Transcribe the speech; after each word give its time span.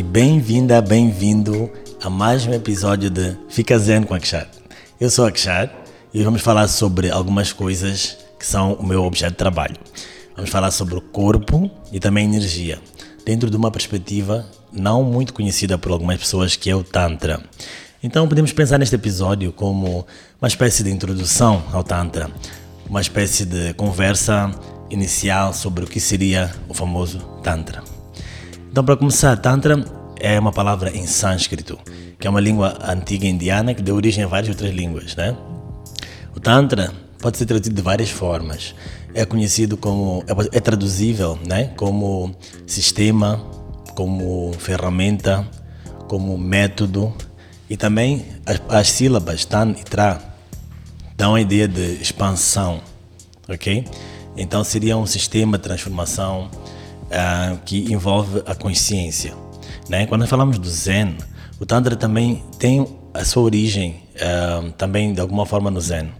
e 0.00 0.02
bem-vinda, 0.02 0.80
bem-vindo 0.80 1.70
a 2.02 2.08
mais 2.08 2.46
um 2.46 2.54
episódio 2.54 3.10
de 3.10 3.36
Fica 3.50 3.78
Zen 3.78 4.02
com 4.02 4.14
Akshar. 4.14 4.48
Eu 4.98 5.10
sou 5.10 5.26
Akshar 5.26 5.70
e 6.14 6.24
vamos 6.24 6.40
falar 6.40 6.68
sobre 6.68 7.10
algumas 7.10 7.52
coisas 7.52 8.16
que 8.38 8.46
são 8.46 8.72
o 8.72 8.86
meu 8.86 9.04
objeto 9.04 9.32
de 9.32 9.36
trabalho. 9.36 9.76
Vamos 10.34 10.50
falar 10.50 10.70
sobre 10.70 10.94
o 10.94 11.02
corpo 11.02 11.70
e 11.92 12.00
também 12.00 12.24
energia, 12.24 12.80
dentro 13.26 13.50
de 13.50 13.56
uma 13.58 13.70
perspectiva 13.70 14.46
não 14.72 15.04
muito 15.04 15.34
conhecida 15.34 15.76
por 15.76 15.92
algumas 15.92 16.16
pessoas 16.16 16.56
que 16.56 16.70
é 16.70 16.74
o 16.74 16.82
Tantra. 16.82 17.38
Então 18.02 18.26
podemos 18.26 18.54
pensar 18.54 18.78
neste 18.78 18.94
episódio 18.94 19.52
como 19.52 20.06
uma 20.40 20.48
espécie 20.48 20.82
de 20.82 20.90
introdução 20.90 21.62
ao 21.74 21.84
Tantra, 21.84 22.30
uma 22.88 23.02
espécie 23.02 23.44
de 23.44 23.74
conversa 23.74 24.50
inicial 24.88 25.52
sobre 25.52 25.84
o 25.84 25.86
que 25.86 26.00
seria 26.00 26.50
o 26.70 26.72
famoso 26.72 27.18
Tantra. 27.42 27.99
Então, 28.70 28.84
para 28.84 28.96
começar, 28.96 29.36
Tantra 29.36 29.84
é 30.20 30.38
uma 30.38 30.52
palavra 30.52 30.96
em 30.96 31.04
sânscrito, 31.04 31.76
que 32.20 32.26
é 32.26 32.30
uma 32.30 32.40
língua 32.40 32.78
antiga 32.84 33.26
indiana 33.26 33.74
que 33.74 33.82
deu 33.82 33.96
origem 33.96 34.22
a 34.22 34.28
várias 34.28 34.48
outras 34.48 34.72
línguas, 34.72 35.16
né? 35.16 35.36
O 36.36 36.38
Tantra 36.38 36.92
pode 37.18 37.36
ser 37.36 37.46
traduzido 37.46 37.74
de 37.74 37.82
várias 37.82 38.10
formas. 38.10 38.74
É 39.12 39.24
conhecido 39.24 39.76
como, 39.76 40.22
é, 40.28 40.58
é 40.58 40.60
traduzível, 40.60 41.36
né? 41.44 41.72
Como 41.76 42.32
sistema, 42.64 43.44
como 43.96 44.52
ferramenta, 44.56 45.44
como 46.06 46.38
método 46.38 47.12
e 47.68 47.76
também 47.76 48.24
as, 48.46 48.62
as 48.68 48.88
sílabas 48.88 49.44
Tan 49.44 49.70
e 49.70 49.82
Tra 49.82 50.20
dão 51.16 51.34
a 51.34 51.40
ideia 51.40 51.66
de 51.66 52.00
expansão, 52.00 52.80
ok? 53.48 53.84
Então 54.36 54.62
seria 54.62 54.96
um 54.96 55.06
sistema 55.06 55.58
de 55.58 55.64
transformação 55.64 56.48
uh, 57.10 57.58
que 57.64 57.92
envolve 57.92 58.42
a 58.46 58.54
consciência. 58.54 59.34
Né? 59.88 60.06
Quando 60.06 60.26
falamos 60.26 60.58
do 60.58 60.68
Zen, 60.68 61.16
o 61.58 61.66
Tantra 61.66 61.96
também 61.96 62.42
tem 62.58 62.86
a 63.12 63.24
sua 63.24 63.42
origem 63.42 64.02
uh, 64.16 64.70
também 64.72 65.12
de 65.12 65.20
alguma 65.20 65.44
forma 65.44 65.70
no 65.70 65.80
Zen. 65.80 66.10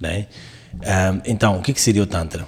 Né? 0.00 0.26
Uh, 0.74 1.20
então, 1.24 1.58
o 1.58 1.62
que, 1.62 1.72
que 1.72 1.80
seria 1.80 2.02
o 2.02 2.06
Tantra? 2.06 2.46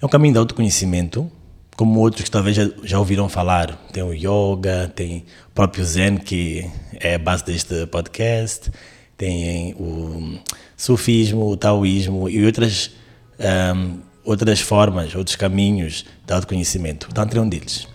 É 0.00 0.06
um 0.06 0.08
caminho 0.08 0.34
de 0.34 0.38
autoconhecimento, 0.38 1.30
como 1.76 2.00
outros 2.00 2.24
que 2.24 2.30
talvez 2.30 2.56
já, 2.56 2.68
já 2.82 2.98
ouviram 2.98 3.28
falar. 3.28 3.76
Tem 3.92 4.02
o 4.02 4.12
Yoga, 4.12 4.90
tem 4.94 5.24
o 5.48 5.52
próprio 5.54 5.84
Zen, 5.84 6.16
que 6.16 6.68
é 7.00 7.14
a 7.14 7.18
base 7.18 7.44
deste 7.44 7.86
podcast, 7.86 8.70
tem 9.16 9.74
o 9.74 10.38
Sufismo, 10.76 11.48
o 11.48 11.56
Taoísmo 11.56 12.28
e 12.28 12.44
outras 12.44 12.90
outras 14.24 14.60
formas, 14.60 15.14
outros 15.14 15.36
caminhos 15.36 16.04
de 16.26 16.32
autoconhecimento. 16.32 17.08
O 17.10 17.12
Tantra 17.12 17.38
é 17.38 17.42
um 17.42 17.48
deles. 17.48 17.86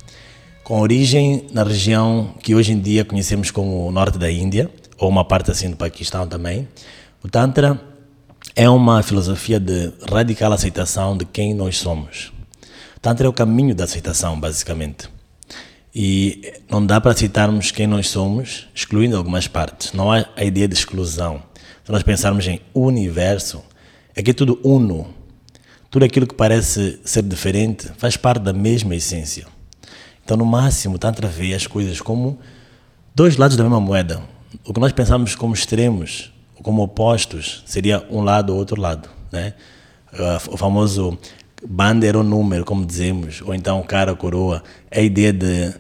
Com 0.64 0.82
origem 0.82 1.48
na 1.52 1.64
região 1.64 2.34
que 2.42 2.54
hoje 2.54 2.74
em 2.74 2.80
dia 2.80 3.06
conhecemos 3.06 3.52
como 3.52 3.88
o 3.88 3.92
norte 3.92 4.18
da 4.18 4.30
Índia, 4.30 4.70
ou 4.98 5.10
uma 5.10 5.24
parte 5.24 5.52
assim 5.52 5.70
do 5.70 5.78
Paquistão 5.78 6.28
também, 6.28 6.68
o 7.24 7.30
Tantra 7.30 7.80
é 8.56 8.70
uma 8.70 9.02
filosofia 9.04 9.60
de 9.60 9.94
radical 10.10 10.52
aceitação 10.52 11.16
de 11.16 11.26
quem 11.26 11.54
nós 11.54 11.78
somos. 11.78 12.34
O 12.96 13.00
Tantra 13.00 13.28
é 13.28 13.30
o 13.30 13.34
caminho 13.34 13.74
da 13.76 13.84
aceitação, 13.84 14.40
basicamente. 14.40 15.10
E 15.94 16.54
não 16.70 16.86
dá 16.86 17.00
para 17.00 17.12
aceitarmos 17.12 17.72
quem 17.72 17.88
nós 17.88 18.10
somos, 18.10 18.68
excluindo 18.74 19.16
algumas 19.16 19.48
partes. 19.48 19.94
Não 19.94 20.12
há 20.12 20.26
a 20.36 20.44
ideia 20.44 20.68
de 20.68 20.74
exclusão. 20.74 21.42
Se 21.84 21.92
nós 21.92 22.04
pensarmos 22.04 22.46
em 22.48 22.60
universo, 22.74 23.64
é 24.16 24.22
que 24.22 24.32
é 24.32 24.34
tudo 24.34 24.60
uno, 24.64 25.08
tudo 25.90 26.06
aquilo 26.06 26.28
que 26.28 26.36
parece 26.36 27.00
ser 27.04 27.24
diferente 27.24 27.90
faz 27.98 28.18
parte 28.18 28.42
da 28.42 28.54
mesma 28.54 28.96
essência. 28.96 29.48
Então, 30.24 30.36
no 30.36 30.46
máximo, 30.46 30.98
Tantra 30.98 31.28
vê 31.28 31.54
as 31.54 31.66
coisas 31.66 32.02
como 32.02 32.38
dois 33.16 33.38
lados 33.38 33.56
da 33.56 33.64
mesma 33.64 33.80
moeda. 33.80 34.22
O 34.66 34.74
que 34.74 34.80
nós 34.80 34.92
pensamos 34.92 35.36
como 35.36 35.54
extremos, 35.54 36.34
como 36.62 36.82
opostos, 36.82 37.64
seria 37.66 38.06
um 38.10 38.22
lado 38.22 38.52
ou 38.52 38.60
outro 38.60 38.80
lado. 38.80 39.10
Né? 39.32 39.54
Ah, 40.14 40.42
o 40.52 40.58
famoso 40.58 41.18
bandeira 41.66 42.18
ou 42.18 42.24
número, 42.24 42.66
como 42.66 42.86
dizemos, 42.86 43.42
ou 43.42 43.54
então 43.54 43.82
cara 43.84 44.12
ou 44.12 44.18
coroa, 44.18 44.64
é 44.92 45.00
a 45.00 45.04
ideia 45.04 45.32
de 45.32 45.74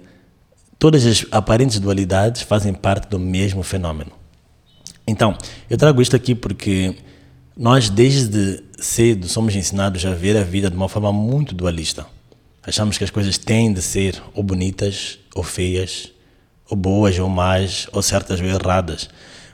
todas 0.80 1.06
as 1.06 1.26
aparentes 1.32 1.80
dualidades 1.80 2.42
fazem 2.42 2.74
parte 2.74 3.10
do 3.10 3.20
mesmo 3.20 3.64
fenômeno. 3.64 4.12
Então, 5.06 5.38
eu 5.70 5.78
trago 5.78 6.02
isto 6.02 6.16
aqui 6.16 6.34
porque 6.34 6.96
nós, 7.58 7.90
desde 7.90 8.64
cedo, 8.78 9.28
somos 9.28 9.56
ensinados 9.56 10.06
a 10.06 10.14
ver 10.14 10.38
a 10.38 10.44
vida 10.44 10.70
de 10.70 10.76
uma 10.76 10.88
forma 10.88 11.12
muito 11.12 11.56
dualista. 11.56 12.06
Achamos 12.62 13.00
que 13.00 13.04
as 13.04 13.10
coisas 13.10 13.36
têm 13.40 13.74
de 13.74 13.82
ser 13.82 14.22
ou 14.36 14.44
bonitas, 14.44 15.18
ou 15.34 15.42
feias, 15.42 16.12
ou 16.70 16.78
boas, 16.78 17.18
ou 17.18 17.28
más, 17.28 17.88
ou 17.92 18.04
certas 18.04 18.40
ou 18.40 18.46
erradas. 18.46 19.10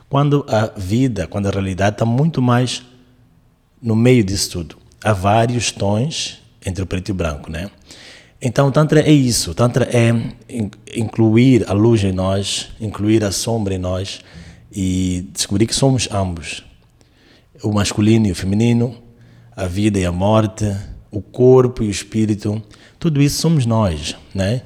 Quando 0.06 0.44
a 0.48 0.66
vida, 0.76 1.26
quando 1.26 1.46
a 1.46 1.50
realidade 1.50 1.94
está 1.94 2.04
muito 2.04 2.42
mais 2.42 2.82
no 3.80 3.96
meio 3.96 4.22
disso 4.22 4.50
tudo. 4.50 4.76
Há 5.02 5.14
vários 5.14 5.72
tons 5.72 6.42
entre 6.64 6.82
o 6.82 6.86
preto 6.86 7.08
e 7.08 7.12
o 7.12 7.14
branco, 7.14 7.50
né? 7.50 7.70
Então, 8.40 8.68
o 8.68 8.70
Tantra 8.70 9.00
é 9.00 9.12
isso. 9.12 9.52
O 9.52 9.54
Tantra 9.54 9.88
é 9.90 10.12
incluir 10.94 11.64
a 11.70 11.72
luz 11.72 12.04
em 12.04 12.12
nós, 12.12 12.68
incluir 12.78 13.24
a 13.24 13.32
sombra 13.32 13.74
em 13.74 13.78
nós 13.78 14.20
e 14.70 15.26
descobrir 15.32 15.66
que 15.66 15.74
somos 15.74 16.06
ambos 16.12 16.62
o 17.64 17.72
masculino 17.72 18.26
e 18.26 18.32
o 18.32 18.34
feminino, 18.34 18.94
a 19.56 19.66
vida 19.66 19.98
e 19.98 20.04
a 20.04 20.12
morte, 20.12 20.64
o 21.10 21.20
corpo 21.20 21.82
e 21.82 21.88
o 21.88 21.90
espírito, 21.90 22.62
tudo 22.98 23.22
isso 23.22 23.40
somos 23.40 23.64
nós, 23.64 24.16
né? 24.34 24.62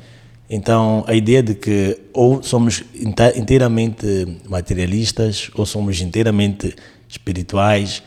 Então, 0.51 1.05
a 1.07 1.15
ideia 1.15 1.43
de 1.43 1.55
que 1.55 1.99
ou 2.13 2.43
somos 2.43 2.83
inteiramente 3.37 4.07
materialistas 4.49 5.51
ou 5.55 5.67
somos 5.67 6.01
inteiramente 6.01 6.75
espirituais 7.07 8.03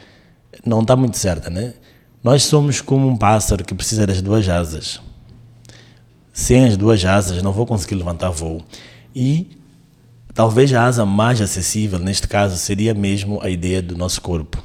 não 0.66 0.82
está 0.82 0.96
muito 0.96 1.18
certa, 1.18 1.50
né? 1.50 1.74
Nós 2.24 2.44
somos 2.44 2.82
como 2.82 3.08
um 3.08 3.16
pássaro 3.16 3.64
que 3.64 3.76
precisa 3.76 4.08
das 4.08 4.22
duas 4.22 4.50
asas. 4.50 5.00
Sem 6.34 6.66
as 6.66 6.78
duas 6.78 7.04
asas 7.06 7.44
não 7.44 7.52
vou 7.52 7.66
conseguir 7.66 7.96
levantar 7.96 8.30
voo. 8.30 8.64
E 9.16 9.58
talvez 10.34 10.74
a 10.74 10.86
asa 10.86 11.06
mais 11.06 11.42
acessível 11.42 12.00
neste 12.00 12.28
caso 12.28 12.58
seria 12.58 12.94
mesmo 12.94 13.40
a 13.42 13.50
ideia 13.50 13.82
do 13.82 13.96
nosso 13.96 14.22
corpo. 14.22 14.62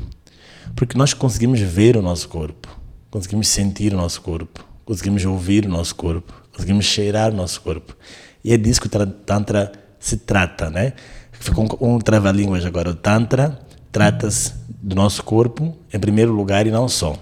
Porque 0.77 0.97
nós 0.97 1.15
conseguimos 1.15 1.59
ver 1.59 1.97
o 1.97 2.03
nosso 2.03 2.29
corpo, 2.29 2.69
conseguimos 3.11 3.49
sentir 3.49 3.95
o 3.95 3.97
nosso 3.97 4.21
corpo, 4.21 4.63
conseguimos 4.85 5.25
ouvir 5.25 5.65
o 5.65 5.71
nosso 5.71 5.95
corpo, 5.95 6.35
conseguimos 6.53 6.85
cheirar 6.85 7.33
o 7.33 7.35
nosso 7.35 7.63
corpo. 7.63 7.97
E 8.45 8.53
é 8.53 8.59
disso 8.59 8.83
que 8.83 8.87
o 8.87 9.07
Tantra 9.07 9.73
se 9.99 10.19
trata, 10.19 10.69
né? 10.69 10.93
Ficou 11.33 11.67
um, 11.81 11.99
trava-línguas 11.99 12.67
agora. 12.67 12.91
O 12.91 12.95
Tantra 12.95 13.59
trata-se 13.91 14.53
do 14.69 14.95
nosso 14.95 15.23
corpo 15.23 15.75
em 15.91 15.99
primeiro 15.99 16.31
lugar 16.33 16.67
e 16.67 16.71
não 16.71 16.91
só. 16.91 17.17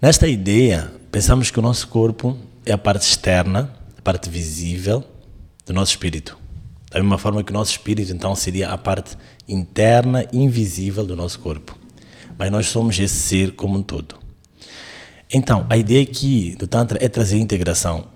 Nesta 0.00 0.26
ideia, 0.26 0.90
pensamos 1.12 1.50
que 1.50 1.58
o 1.58 1.62
nosso 1.62 1.86
corpo 1.88 2.34
é 2.64 2.72
a 2.72 2.78
parte 2.78 3.02
externa, 3.02 3.70
a 3.98 4.00
parte 4.00 4.30
visível 4.30 5.04
do 5.66 5.74
nosso 5.74 5.92
espírito. 5.92 6.38
Da 6.90 6.98
mesma 6.98 7.18
forma 7.18 7.44
que 7.44 7.52
o 7.52 7.54
nosso 7.54 7.72
espírito, 7.72 8.10
então, 8.10 8.34
seria 8.34 8.70
a 8.70 8.78
parte 8.78 9.18
interna, 9.46 10.26
invisível 10.32 11.04
do 11.04 11.14
nosso 11.14 11.38
corpo 11.40 11.79
mas 12.40 12.50
nós 12.50 12.68
somos 12.68 12.98
esse 12.98 13.14
ser 13.14 13.52
como 13.52 13.76
um 13.76 13.82
todo. 13.82 14.14
Então, 15.30 15.66
a 15.68 15.76
ideia 15.76 16.02
aqui 16.02 16.56
do 16.58 16.66
Tantra 16.66 16.98
é 16.98 17.06
trazer 17.06 17.36
integração. 17.36 18.06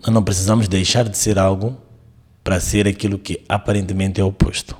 Nós 0.00 0.14
não 0.14 0.22
precisamos 0.22 0.68
deixar 0.68 1.08
de 1.08 1.18
ser 1.18 1.40
algo 1.40 1.76
para 2.44 2.60
ser 2.60 2.86
aquilo 2.86 3.18
que 3.18 3.42
aparentemente 3.48 4.20
é 4.20 4.24
oposto. 4.24 4.76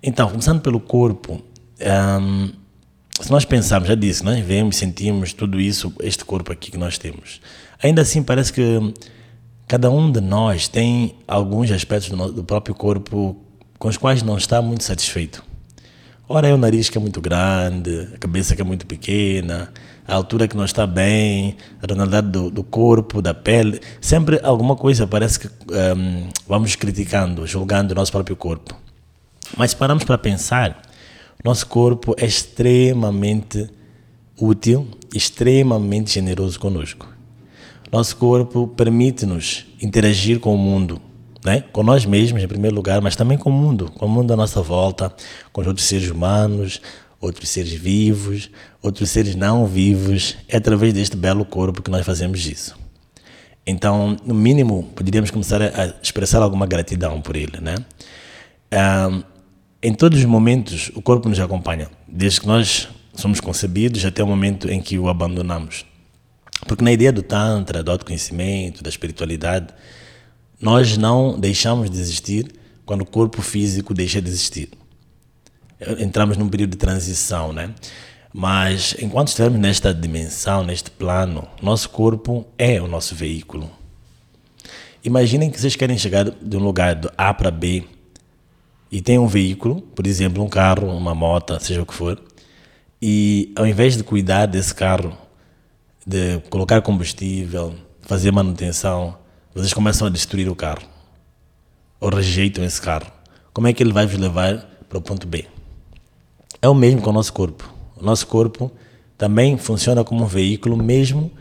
Então, 0.00 0.30
começando 0.30 0.60
pelo 0.60 0.78
corpo, 0.78 1.42
um, 2.20 2.52
se 3.20 3.32
nós 3.32 3.44
pensarmos, 3.44 3.88
já 3.88 3.96
disse, 3.96 4.24
nós 4.24 4.38
vemos, 4.44 4.76
sentimos 4.76 5.32
tudo 5.32 5.60
isso, 5.60 5.92
este 6.04 6.24
corpo 6.24 6.52
aqui 6.52 6.70
que 6.70 6.78
nós 6.78 6.98
temos. 6.98 7.40
Ainda 7.82 8.02
assim, 8.02 8.22
parece 8.22 8.52
que 8.52 8.94
cada 9.66 9.90
um 9.90 10.12
de 10.12 10.20
nós 10.20 10.68
tem 10.68 11.16
alguns 11.26 11.72
aspectos 11.72 12.10
do 12.32 12.44
próprio 12.44 12.76
corpo 12.76 13.36
com 13.76 13.88
os 13.88 13.96
quais 13.96 14.22
não 14.22 14.38
está 14.38 14.62
muito 14.62 14.84
satisfeito. 14.84 15.42
Ora 16.28 16.48
é 16.48 16.52
o 16.52 16.56
nariz 16.56 16.88
que 16.88 16.98
é 16.98 17.00
muito 17.00 17.20
grande, 17.20 18.08
a 18.12 18.18
cabeça 18.18 18.56
que 18.56 18.60
é 18.60 18.64
muito 18.64 18.84
pequena, 18.84 19.72
a 20.06 20.12
altura 20.12 20.48
que 20.48 20.56
não 20.56 20.64
está 20.64 20.84
bem, 20.84 21.56
a 21.80 21.86
tonalidade 21.86 22.28
do, 22.28 22.50
do 22.50 22.64
corpo, 22.64 23.22
da 23.22 23.32
pele. 23.32 23.80
Sempre 24.00 24.40
alguma 24.42 24.74
coisa 24.74 25.06
parece 25.06 25.38
que 25.38 25.46
um, 25.46 26.28
vamos 26.48 26.74
criticando, 26.74 27.46
julgando 27.46 27.92
o 27.92 27.94
nosso 27.94 28.10
próprio 28.10 28.34
corpo. 28.34 28.74
Mas 29.56 29.70
se 29.70 29.76
paramos 29.76 30.02
para 30.02 30.18
pensar, 30.18 30.82
nosso 31.44 31.64
corpo 31.68 32.12
é 32.18 32.26
extremamente 32.26 33.70
útil, 34.36 34.88
extremamente 35.14 36.12
generoso 36.12 36.58
conosco. 36.58 37.08
Nosso 37.92 38.16
corpo 38.16 38.66
permite-nos 38.66 39.64
interagir 39.80 40.40
com 40.40 40.52
o 40.52 40.58
mundo, 40.58 41.00
né? 41.46 41.62
com 41.72 41.84
nós 41.84 42.04
mesmos 42.04 42.42
em 42.42 42.48
primeiro 42.48 42.74
lugar, 42.74 43.00
mas 43.00 43.14
também 43.14 43.38
com 43.38 43.48
o 43.50 43.52
mundo, 43.52 43.88
com 43.92 44.06
o 44.06 44.08
mundo 44.08 44.32
à 44.32 44.36
nossa 44.36 44.60
volta, 44.60 45.14
com 45.52 45.60
os 45.60 45.66
outros 45.68 45.86
seres 45.86 46.10
humanos, 46.10 46.82
outros 47.20 47.48
seres 47.48 47.72
vivos, 47.72 48.50
outros 48.82 49.10
seres 49.10 49.36
não 49.36 49.64
vivos. 49.64 50.36
É 50.48 50.56
através 50.56 50.92
deste 50.92 51.16
belo 51.16 51.44
corpo 51.44 51.82
que 51.82 51.90
nós 51.90 52.04
fazemos 52.04 52.44
isso. 52.44 52.76
Então, 53.64 54.16
no 54.26 54.34
mínimo, 54.34 54.90
poderíamos 54.96 55.30
começar 55.30 55.62
a 55.62 55.94
expressar 56.02 56.42
alguma 56.42 56.66
gratidão 56.66 57.20
por 57.20 57.36
ele, 57.36 57.60
né? 57.60 57.76
Um, 59.08 59.22
em 59.80 59.94
todos 59.94 60.18
os 60.18 60.24
momentos, 60.24 60.90
o 60.96 61.02
corpo 61.02 61.28
nos 61.28 61.38
acompanha, 61.38 61.88
desde 62.08 62.40
que 62.40 62.46
nós 62.48 62.88
somos 63.14 63.40
concebidos 63.40 64.04
até 64.04 64.22
o 64.22 64.26
momento 64.26 64.68
em 64.68 64.80
que 64.80 64.98
o 64.98 65.08
abandonamos. 65.08 65.86
Porque 66.66 66.82
na 66.82 66.90
ideia 66.90 67.12
do 67.12 67.22
Tantra, 67.22 67.84
do 67.84 67.90
autoconhecimento, 67.92 68.82
da 68.82 68.88
espiritualidade, 68.88 69.68
nós 70.60 70.96
não 70.96 71.38
deixamos 71.38 71.90
de 71.90 71.98
existir 71.98 72.52
quando 72.84 73.02
o 73.02 73.06
corpo 73.06 73.42
físico 73.42 73.92
deixa 73.92 74.20
de 74.22 74.28
existir. 74.28 74.70
Entramos 75.98 76.36
num 76.36 76.48
período 76.48 76.70
de 76.70 76.78
transição, 76.78 77.52
né? 77.52 77.74
Mas 78.32 78.94
enquanto 78.98 79.28
estivermos 79.28 79.60
nesta 79.60 79.92
dimensão, 79.92 80.64
neste 80.64 80.90
plano, 80.90 81.46
nosso 81.62 81.90
corpo 81.90 82.46
é 82.58 82.80
o 82.80 82.86
nosso 82.86 83.14
veículo. 83.14 83.70
Imaginem 85.02 85.50
que 85.50 85.60
vocês 85.60 85.76
querem 85.76 85.96
chegar 85.96 86.30
de 86.30 86.56
um 86.56 86.60
lugar 86.60 86.94
do 86.94 87.10
A 87.16 87.32
para 87.32 87.50
B 87.50 87.84
e 88.90 89.00
tem 89.00 89.18
um 89.18 89.26
veículo, 89.26 89.80
por 89.80 90.06
exemplo, 90.06 90.42
um 90.42 90.48
carro, 90.48 90.88
uma 90.88 91.14
moto, 91.14 91.58
seja 91.60 91.82
o 91.82 91.86
que 91.86 91.94
for, 91.94 92.20
e 93.00 93.52
ao 93.56 93.66
invés 93.66 93.96
de 93.96 94.02
cuidar 94.02 94.46
desse 94.46 94.74
carro, 94.74 95.16
de 96.06 96.40
colocar 96.50 96.80
combustível, 96.82 97.74
fazer 98.02 98.32
manutenção, 98.32 99.16
vocês 99.56 99.72
começam 99.72 100.06
a 100.06 100.10
destruir 100.10 100.50
o 100.50 100.54
carro 100.54 100.82
ou 101.98 102.10
rejeitam 102.10 102.62
esse 102.62 102.78
carro. 102.78 103.10
Como 103.54 103.66
é 103.66 103.72
que 103.72 103.82
ele 103.82 103.90
vai 103.90 104.06
vos 104.06 104.18
levar 104.18 104.58
para 104.86 104.98
o 104.98 105.00
ponto 105.00 105.26
B? 105.26 105.46
É 106.60 106.68
o 106.68 106.74
mesmo 106.74 107.00
com 107.00 107.08
o 107.08 107.12
nosso 107.14 107.32
corpo. 107.32 107.72
O 107.96 108.04
nosso 108.04 108.26
corpo 108.26 108.70
também 109.16 109.56
funciona 109.56 110.04
como 110.04 110.24
um 110.24 110.26
veículo 110.26 110.76
mesmo 110.76 111.32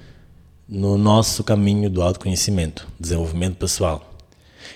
no 0.66 0.98
nosso 0.98 1.44
caminho 1.44 1.90
do 1.90 2.02
autoconhecimento, 2.02 2.88
desenvolvimento 2.98 3.58
pessoal. 3.58 4.16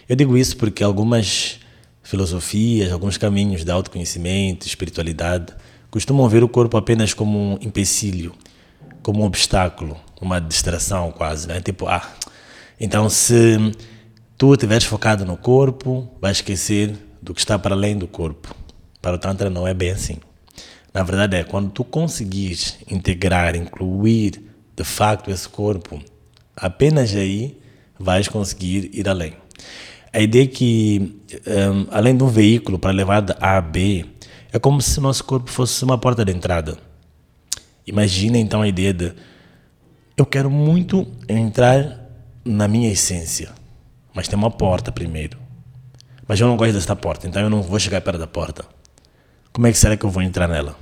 Eu 0.10 0.18
digo 0.18 0.38
isso 0.38 0.58
porque 0.58 0.84
algumas 0.84 1.62
filosofias, 2.04 2.92
alguns 2.92 3.16
caminhos 3.16 3.64
de 3.64 3.72
autoconhecimento, 3.72 4.68
espiritualidade, 4.68 5.54
costumam 5.90 6.28
ver 6.28 6.44
o 6.44 6.50
corpo 6.50 6.76
apenas 6.76 7.14
como 7.14 7.40
um 7.40 7.58
empecilho, 7.62 8.36
como 9.02 9.22
um 9.22 9.26
obstáculo, 9.26 9.96
uma 10.20 10.42
distração 10.42 11.10
quase, 11.14 11.48
né? 11.48 11.62
Tipo, 11.62 11.88
ah, 11.88 12.06
então 12.80 13.10
se 13.10 13.58
tu 14.38 14.54
estiveres 14.54 14.86
focado 14.86 15.26
no 15.26 15.36
corpo, 15.36 16.10
vais 16.22 16.38
esquecer 16.38 16.96
do 17.22 17.34
que 17.34 17.42
está 17.42 17.60
para 17.60 17.76
além 17.76 17.98
do 17.98 18.08
corpo. 18.08 18.56
Para 19.02 19.16
o 19.16 19.20
Tantra 19.20 19.50
não 19.50 19.68
é 19.68 19.74
bem 19.74 19.92
assim. 19.92 20.18
Na 20.94 21.04
verdade 21.04 21.36
é 21.36 21.44
quando 21.44 21.72
tu 21.72 21.84
conseguires 21.84 22.78
integrar, 22.90 23.56
incluir 23.56 24.42
de 24.76 24.84
facto 24.84 25.30
esse 25.30 25.48
corpo, 25.48 26.02
apenas 26.56 27.14
aí 27.14 27.58
vais 28.00 28.28
conseguir 28.28 28.90
ir 28.94 29.08
além. 29.10 29.34
A 30.12 30.20
ideia 30.22 30.46
é 30.46 30.48
que, 30.48 31.22
um, 31.46 31.88
além 31.92 32.16
de 32.16 32.24
um 32.24 32.28
veículo 32.28 32.80
para 32.80 32.92
levar 32.92 33.22
de 33.22 33.34
A 33.40 33.58
a 33.58 33.62
B, 33.62 34.06
é 34.52 34.58
como 34.58 34.82
se 34.82 34.98
o 34.98 35.02
nosso 35.02 35.24
corpo 35.24 35.52
fosse 35.52 35.84
uma 35.84 35.98
porta 35.98 36.26
de 36.26 36.32
entrada. 36.32 36.78
Imagina 37.86 38.38
então 38.38 38.62
a 38.62 38.68
ideia 38.68 38.94
de 38.94 39.14
eu 40.18 40.26
quero 40.26 40.50
muito 40.50 41.08
entrar 41.28 41.99
na 42.50 42.68
minha 42.68 42.92
essência, 42.92 43.52
mas 44.12 44.28
tem 44.28 44.38
uma 44.38 44.50
porta 44.50 44.92
primeiro. 44.92 45.38
Mas 46.28 46.40
eu 46.40 46.48
não 46.48 46.58
gosto 46.58 46.74
desta 46.74 46.96
porta, 46.96 47.28
então 47.28 47.40
eu 47.42 47.50
não 47.50 47.62
vou 47.62 47.80
chegar 47.80 48.02
perto 48.02 48.18
da 48.18 48.26
porta. 48.26 48.66
Como 49.54 49.68
é 49.68 49.72
que 49.72 49.78
será 49.78 49.96
que 49.96 50.04
eu 50.04 50.10
vou 50.10 50.24
entrar 50.24 50.48
nela? 50.48 50.76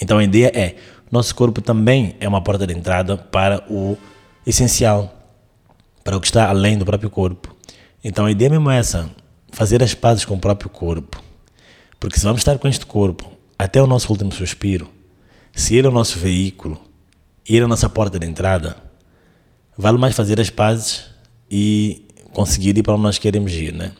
Então 0.00 0.16
a 0.16 0.24
ideia 0.24 0.50
é, 0.54 0.76
nosso 1.12 1.34
corpo 1.34 1.60
também 1.60 2.16
é 2.18 2.26
uma 2.26 2.40
porta 2.40 2.66
de 2.66 2.72
entrada 2.72 3.18
para 3.18 3.62
o 3.70 3.98
essencial, 4.46 5.14
para 6.02 6.16
o 6.16 6.20
que 6.20 6.26
está 6.26 6.48
além 6.48 6.78
do 6.78 6.86
próprio 6.86 7.10
corpo. 7.10 7.54
Então 8.02 8.24
a 8.24 8.30
ideia 8.30 8.48
mesmo 8.48 8.70
é 8.70 8.78
essa, 8.78 9.10
fazer 9.52 9.82
as 9.82 9.92
pazes 9.92 10.24
com 10.24 10.36
o 10.36 10.40
próprio 10.40 10.70
corpo. 10.70 11.22
Porque 11.98 12.18
se 12.18 12.24
vamos 12.24 12.40
estar 12.40 12.58
com 12.58 12.66
este 12.66 12.86
corpo 12.86 13.30
até 13.58 13.82
o 13.82 13.86
nosso 13.86 14.10
último 14.10 14.32
suspiro, 14.32 14.88
se 15.52 15.76
ele 15.76 15.86
é 15.86 15.90
o 15.90 15.92
nosso 15.92 16.18
veículo, 16.18 16.80
e 17.46 17.56
ele 17.56 17.62
é 17.62 17.64
a 17.66 17.68
nossa 17.68 17.90
porta 17.90 18.18
de 18.18 18.26
entrada, 18.26 18.89
vale 19.80 19.98
mais 19.98 20.14
fazer 20.14 20.40
as 20.40 20.50
pazes 20.50 21.06
e 21.50 22.06
conseguir 22.32 22.76
ir 22.76 22.82
para 22.82 22.94
onde 22.94 23.02
nós 23.02 23.18
queremos 23.18 23.52
ir, 23.52 23.72
né? 23.72 23.92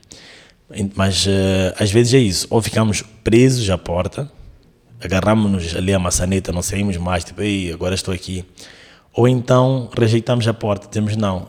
Mas 0.94 1.26
uh, 1.26 1.74
às 1.78 1.90
vezes 1.90 2.14
é 2.14 2.18
isso, 2.18 2.46
ou 2.48 2.62
ficamos 2.62 3.02
presos 3.24 3.68
à 3.68 3.76
porta, 3.76 4.30
agarramos-nos 5.02 5.74
ali 5.74 5.92
a 5.92 5.98
maçaneta, 5.98 6.52
não 6.52 6.62
saímos 6.62 6.96
mais, 6.96 7.24
tipo, 7.24 7.42
ei, 7.42 7.72
agora 7.72 7.94
estou 7.94 8.14
aqui. 8.14 8.44
Ou 9.12 9.26
então 9.26 9.90
rejeitamos 9.98 10.46
a 10.46 10.54
porta, 10.54 10.86
dizemos 10.86 11.16
não, 11.16 11.48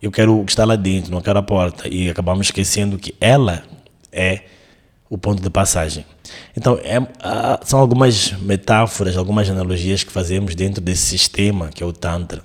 eu 0.00 0.12
quero 0.12 0.44
estar 0.46 0.64
lá 0.64 0.76
dentro, 0.76 1.10
não 1.10 1.20
quero 1.20 1.38
a 1.38 1.42
porta. 1.42 1.88
E 1.88 2.08
acabamos 2.08 2.46
esquecendo 2.46 2.98
que 2.98 3.14
ela 3.20 3.64
é 4.12 4.42
o 5.08 5.16
ponto 5.16 5.42
de 5.42 5.50
passagem. 5.50 6.04
Então, 6.56 6.78
é, 6.82 6.98
são 7.64 7.78
algumas 7.78 8.32
metáforas, 8.32 9.16
algumas 9.16 9.48
analogias 9.48 10.04
que 10.04 10.12
fazemos 10.12 10.54
dentro 10.54 10.80
desse 10.80 11.02
sistema 11.02 11.68
que 11.68 11.82
é 11.82 11.86
o 11.86 11.92
Tantra, 11.92 12.42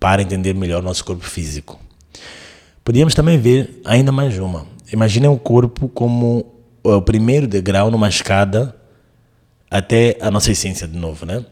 para 0.00 0.22
entender 0.22 0.54
melhor 0.54 0.82
nosso 0.82 1.04
corpo 1.04 1.24
físico. 1.24 1.78
Podíamos 2.82 3.14
também 3.14 3.38
ver 3.38 3.80
ainda 3.84 4.10
mais 4.10 4.38
uma. 4.38 4.66
Imaginem 4.90 5.28
o 5.28 5.38
corpo 5.38 5.88
como 5.88 6.46
o 6.82 7.02
primeiro 7.02 7.46
degrau 7.46 7.90
numa 7.90 8.08
escada 8.08 8.74
até 9.70 10.16
a 10.20 10.30
nossa 10.30 10.50
essência 10.50 10.88
de 10.88 10.98
novo, 10.98 11.26
né? 11.26 11.44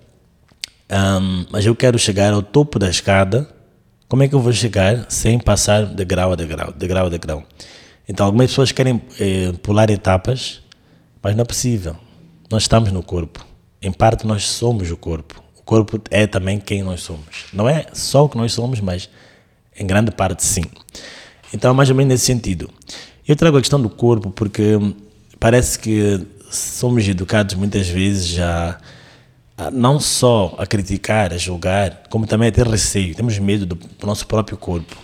Um, 0.91 1.45
mas 1.51 1.67
eu 1.67 1.77
quero 1.77 1.99
chegar 1.99 2.33
ao 2.33 2.43
topo 2.43 2.79
da 2.79 2.89
escada. 2.89 3.47
Como 4.09 4.23
é 4.23 4.29
que 4.29 4.35
eu 4.35 4.41
vou 4.41 4.53
chegar 4.53 5.05
sem 5.11 5.39
passar 5.39 5.85
de 5.85 6.05
grau 6.05 6.33
a 6.33 6.35
degrau, 6.35 6.73
degrau 6.73 7.07
a 7.07 7.09
degrau? 7.11 7.45
Então, 8.09 8.25
algumas 8.25 8.51
pessoas 8.51 8.73
querem 8.73 9.03
eh, 9.21 9.53
pular 9.63 9.91
etapas, 9.91 10.63
mas 11.23 11.37
não 11.37 11.43
é 11.43 11.45
possível. 11.45 11.95
Nós 12.51 12.63
estamos 12.63 12.91
no 12.91 13.03
corpo. 13.03 13.47
Em 13.83 13.93
parte, 13.93 14.27
nós 14.27 14.45
somos 14.45 14.91
o 14.91 14.97
corpo. 14.97 15.43
Corpo 15.69 16.01
é 16.11 16.27
também 16.27 16.59
quem 16.59 16.83
nós 16.83 17.03
somos. 17.03 17.45
Não 17.53 17.69
é 17.69 17.85
só 17.93 18.25
o 18.25 18.29
que 18.31 18.39
nós 18.39 18.55
somos, 18.55 18.81
mas 18.81 19.07
em 19.79 19.87
grande 19.87 20.11
parte, 20.11 20.43
sim. 20.43 20.65
Então, 21.53 21.75
mais 21.75 21.91
ou 21.91 21.95
menos 21.95 22.11
nesse 22.15 22.25
sentido. 22.25 22.71
Eu 23.29 23.37
trago 23.37 23.59
a 23.59 23.61
questão 23.61 23.79
do 23.79 23.91
corpo 23.91 24.31
porque 24.31 24.79
parece 25.39 25.79
que 25.79 26.27
somos 26.51 27.07
educados 27.07 27.55
muitas 27.55 27.87
vezes 27.87 28.39
a, 28.39 28.79
não 29.71 30.01
só 30.01 30.55
a 30.57 30.67
criticar, 30.67 31.35
a 31.35 31.37
julgar, 31.37 32.05
como 32.09 32.27
também 32.27 32.49
a 32.49 32.53
ter 32.53 32.67
receio. 32.67 33.15
Temos 33.15 33.39
medo 33.39 33.67
do, 33.67 33.75
do 33.75 34.07
nosso 34.07 34.27
próprio 34.27 34.57
corpo. 34.57 34.97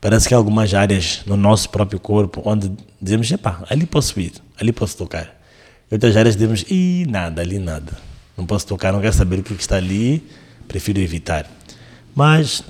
Parece 0.00 0.28
que 0.28 0.34
há 0.34 0.36
algumas 0.36 0.72
áreas 0.74 1.22
no 1.26 1.36
nosso 1.36 1.68
próprio 1.70 1.98
corpo 1.98 2.40
onde 2.44 2.70
dizemos, 3.02 3.28
epá, 3.32 3.64
ali 3.68 3.84
posso 3.84 4.20
ir, 4.20 4.34
ali 4.60 4.72
posso 4.72 4.96
tocar. 4.96 5.34
E 5.90 5.94
outras 5.96 6.16
áreas 6.16 6.36
dizemos, 6.36 6.64
ih, 6.70 7.04
nada, 7.04 7.42
ali 7.42 7.58
nada. 7.58 8.13
Não 8.36 8.46
posso 8.46 8.66
tocar, 8.66 8.92
não 8.92 9.00
quero 9.00 9.12
saber 9.12 9.38
o 9.38 9.42
que 9.42 9.52
está 9.54 9.76
ali, 9.76 10.26
prefiro 10.66 10.98
evitar. 10.98 11.48
Mas, 12.14 12.62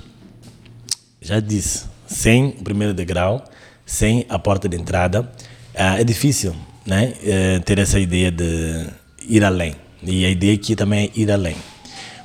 já 1.21 1.39
disse, 1.39 1.85
sem 2.07 2.49
o 2.59 2.63
primeiro 2.63 2.93
degrau, 2.93 3.43
sem 3.85 4.25
a 4.29 4.37
porta 4.39 4.67
de 4.67 4.77
entrada, 4.77 5.31
é 5.73 6.03
difícil 6.03 6.55
né, 6.85 7.13
é, 7.23 7.59
ter 7.59 7.79
essa 7.79 7.99
ideia 7.99 8.31
de 8.31 8.87
ir 9.27 9.43
além. 9.43 9.75
E 10.03 10.25
a 10.25 10.29
ideia 10.29 10.53
aqui 10.53 10.75
também 10.75 11.11
é 11.15 11.19
ir 11.19 11.31
além. 11.31 11.55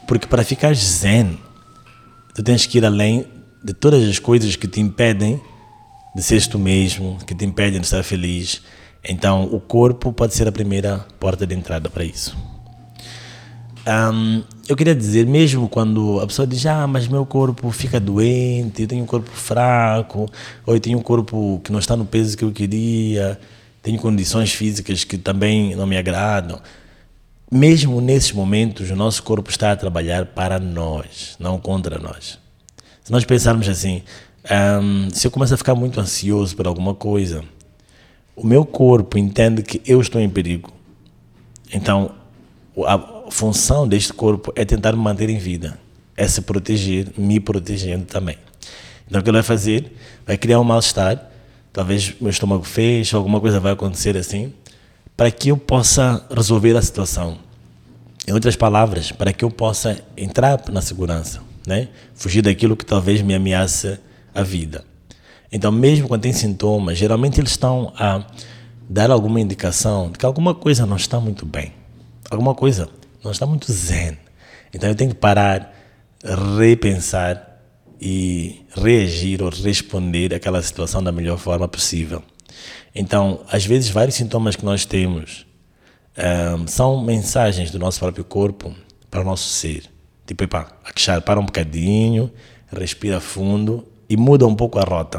Porque 0.07 0.27
para 0.27 0.45
ficar 0.45 0.75
zen, 0.75 1.39
tu 2.35 2.43
tens 2.43 2.67
que 2.67 2.79
ir 2.79 2.85
além 2.85 3.27
de 3.63 3.73
todas 3.73 4.07
as 4.09 4.19
coisas 4.19 4.57
que 4.57 4.67
te 4.67 4.81
impedem 4.81 5.41
de 6.15 6.23
seres 6.23 6.47
tu 6.47 6.59
mesmo, 6.59 7.19
que 7.27 7.35
te 7.35 7.45
impedem 7.45 7.81
de 7.81 7.87
estar 7.87 8.03
feliz. 8.03 8.63
Então, 9.05 9.45
o 9.45 9.61
corpo 9.61 10.13
pode 10.13 10.35
ser 10.35 10.47
a 10.49 10.53
primeira 10.53 11.07
porta 11.19 11.47
de 11.47 11.55
entrada 11.55 11.89
para 11.89 12.05
isso. 12.05 12.37
Um, 13.87 14.43
eu 14.69 14.77
queria 14.77 14.95
dizer, 14.95 15.27
mesmo 15.27 15.69
quando 15.69 16.21
a 16.21 16.27
pessoa 16.27 16.47
diz, 16.47 16.65
ah, 16.67 16.87
mas 16.87 17.09
meu 17.09 17.25
corpo 17.25 17.71
fica 17.71 17.99
doente, 17.99 18.83
eu 18.83 18.89
tenho 18.89 19.03
um 19.03 19.07
corpo 19.07 19.31
fraco, 19.31 20.31
ou 20.67 20.75
eu 20.75 20.81
tenho 20.81 20.99
um 20.99 21.03
corpo 21.03 21.61
que 21.65 21.73
não 21.73 21.79
está 21.79 21.97
no 21.97 22.05
peso 22.05 22.37
que 22.37 22.45
eu 22.45 22.53
queria, 22.53 23.41
tenho 23.83 23.99
condições 23.99 24.53
físicas 24.53 25.05
que 25.05 25.17
também 25.17 25.75
não 25.75 25.87
me 25.87 25.97
agradam. 25.97 26.61
Mesmo 27.51 28.01
nesses 28.01 28.33
momentos, 28.33 28.91
o 28.91 28.97
nosso 28.97 29.23
corpo 29.23 29.51
está 29.51 29.73
a 29.73 29.77
trabalhar 29.77 30.27
para 30.27 30.61
nós, 30.61 31.37
não 31.41 31.59
contra 31.59 31.99
nós. 31.99 32.39
Se 33.03 33.11
nós 33.11 33.25
pensarmos 33.25 33.69
assim, 33.69 34.03
um, 34.81 35.09
se 35.11 35.27
eu 35.27 35.31
começo 35.31 35.55
a 35.55 35.57
ficar 35.57 35.75
muito 35.75 35.99
ansioso 35.99 36.55
por 36.55 36.67
alguma 36.67 36.95
coisa, 36.95 37.43
o 38.37 38.47
meu 38.47 38.65
corpo 38.65 39.19
entende 39.19 39.63
que 39.63 39.83
eu 39.85 40.01
estou 40.01 40.21
em 40.21 40.29
perigo. 40.29 40.71
Então, 41.73 42.13
a 42.87 43.20
função 43.31 43.87
deste 43.87 44.13
corpo 44.13 44.53
é 44.57 44.65
tentar 44.65 44.93
me 44.93 44.99
manter 44.99 45.31
em 45.31 45.39
vida, 45.39 45.79
é 46.17 46.27
se 46.29 46.43
proteger, 46.43 47.09
me 47.17 47.41
protegendo 47.41 48.05
também. 48.05 48.37
Então, 49.07 49.21
o 49.21 49.25
que 49.25 49.31
ele 49.31 49.39
vai 49.39 49.43
fazer? 49.43 49.97
Vai 50.27 50.37
criar 50.37 50.61
um 50.61 50.65
mal-estar 50.65 51.31
talvez 51.73 52.15
meu 52.21 52.31
estômago 52.31 52.65
feche, 52.65 53.15
alguma 53.15 53.41
coisa 53.41 53.61
vai 53.61 53.73
acontecer 53.73 54.17
assim, 54.17 54.53
para 55.17 55.31
que 55.31 55.51
eu 55.51 55.57
possa 55.57 56.27
resolver 56.35 56.77
a 56.77 56.83
situação. 56.83 57.39
Em 58.27 58.33
outras 58.33 58.57
palavras, 58.57 59.13
para 59.13 59.33
que 59.33 59.45
eu 59.45 59.51
possa 59.51 59.99
entrar 60.17 60.63
na 60.71 60.81
segurança, 60.81 61.41
né? 61.67 61.89
Fugir 62.15 62.43
daquilo 62.43 62.77
que 62.77 62.85
talvez 62.85 63.23
me 63.23 63.35
ameace 63.35 63.99
a 64.35 64.43
vida. 64.43 64.85
Então, 65.51 65.73
mesmo 65.73 66.07
quando 66.07 66.23
tem 66.23 66.33
sintomas, 66.33 66.97
geralmente 66.97 67.41
eles 67.41 67.51
estão 67.51 67.93
a 67.97 68.25
dar 68.89 69.11
alguma 69.11 69.41
indicação 69.41 70.11
de 70.11 70.19
que 70.19 70.27
alguma 70.27 70.55
coisa 70.55 70.87
não 70.87 70.97
está 70.97 71.19
muito 71.19 71.47
bem, 71.47 71.73
alguma 72.31 72.55
coisa 72.55 72.89
não 73.23 73.31
está 73.31 73.47
muito 73.47 73.73
zen. 73.73 74.19
Então, 74.73 74.89
eu 74.89 74.95
tenho 74.95 75.11
que 75.11 75.17
parar, 75.17 75.75
repensar 76.59 77.61
e 78.01 78.65
reagir 78.75 79.43
ou 79.43 79.51
responder 79.51 80.35
àquela 80.35 80.63
situação 80.63 81.03
da 81.03 81.13
melhor 81.13 81.39
forma 81.39 81.69
possível. 81.69 82.23
Então, 82.95 83.41
às 83.51 83.65
vezes, 83.65 83.91
vários 83.91 84.17
sintomas 84.17 84.57
que 84.57 84.65
nós 84.65 84.85
temos 84.85 85.47
um, 86.59 86.67
são 86.67 87.03
mensagens 87.03 87.71
do 87.71 87.79
nosso 87.79 88.01
próprio 88.01 88.25
corpo 88.25 88.75
para 89.11 89.21
o 89.21 89.25
nosso 89.25 89.49
ser. 89.49 89.85
Tipo, 90.27 90.45
epa, 90.45 90.73
aquechar, 90.85 91.21
para 91.23 91.41
um 91.41 91.45
bocadinho, 91.45 92.31
respira 92.73 93.21
fundo 93.21 93.87
e 94.09 94.17
muda 94.17 94.47
um 94.47 94.55
pouco 94.55 94.79
a 94.79 94.83
rota. 94.83 95.19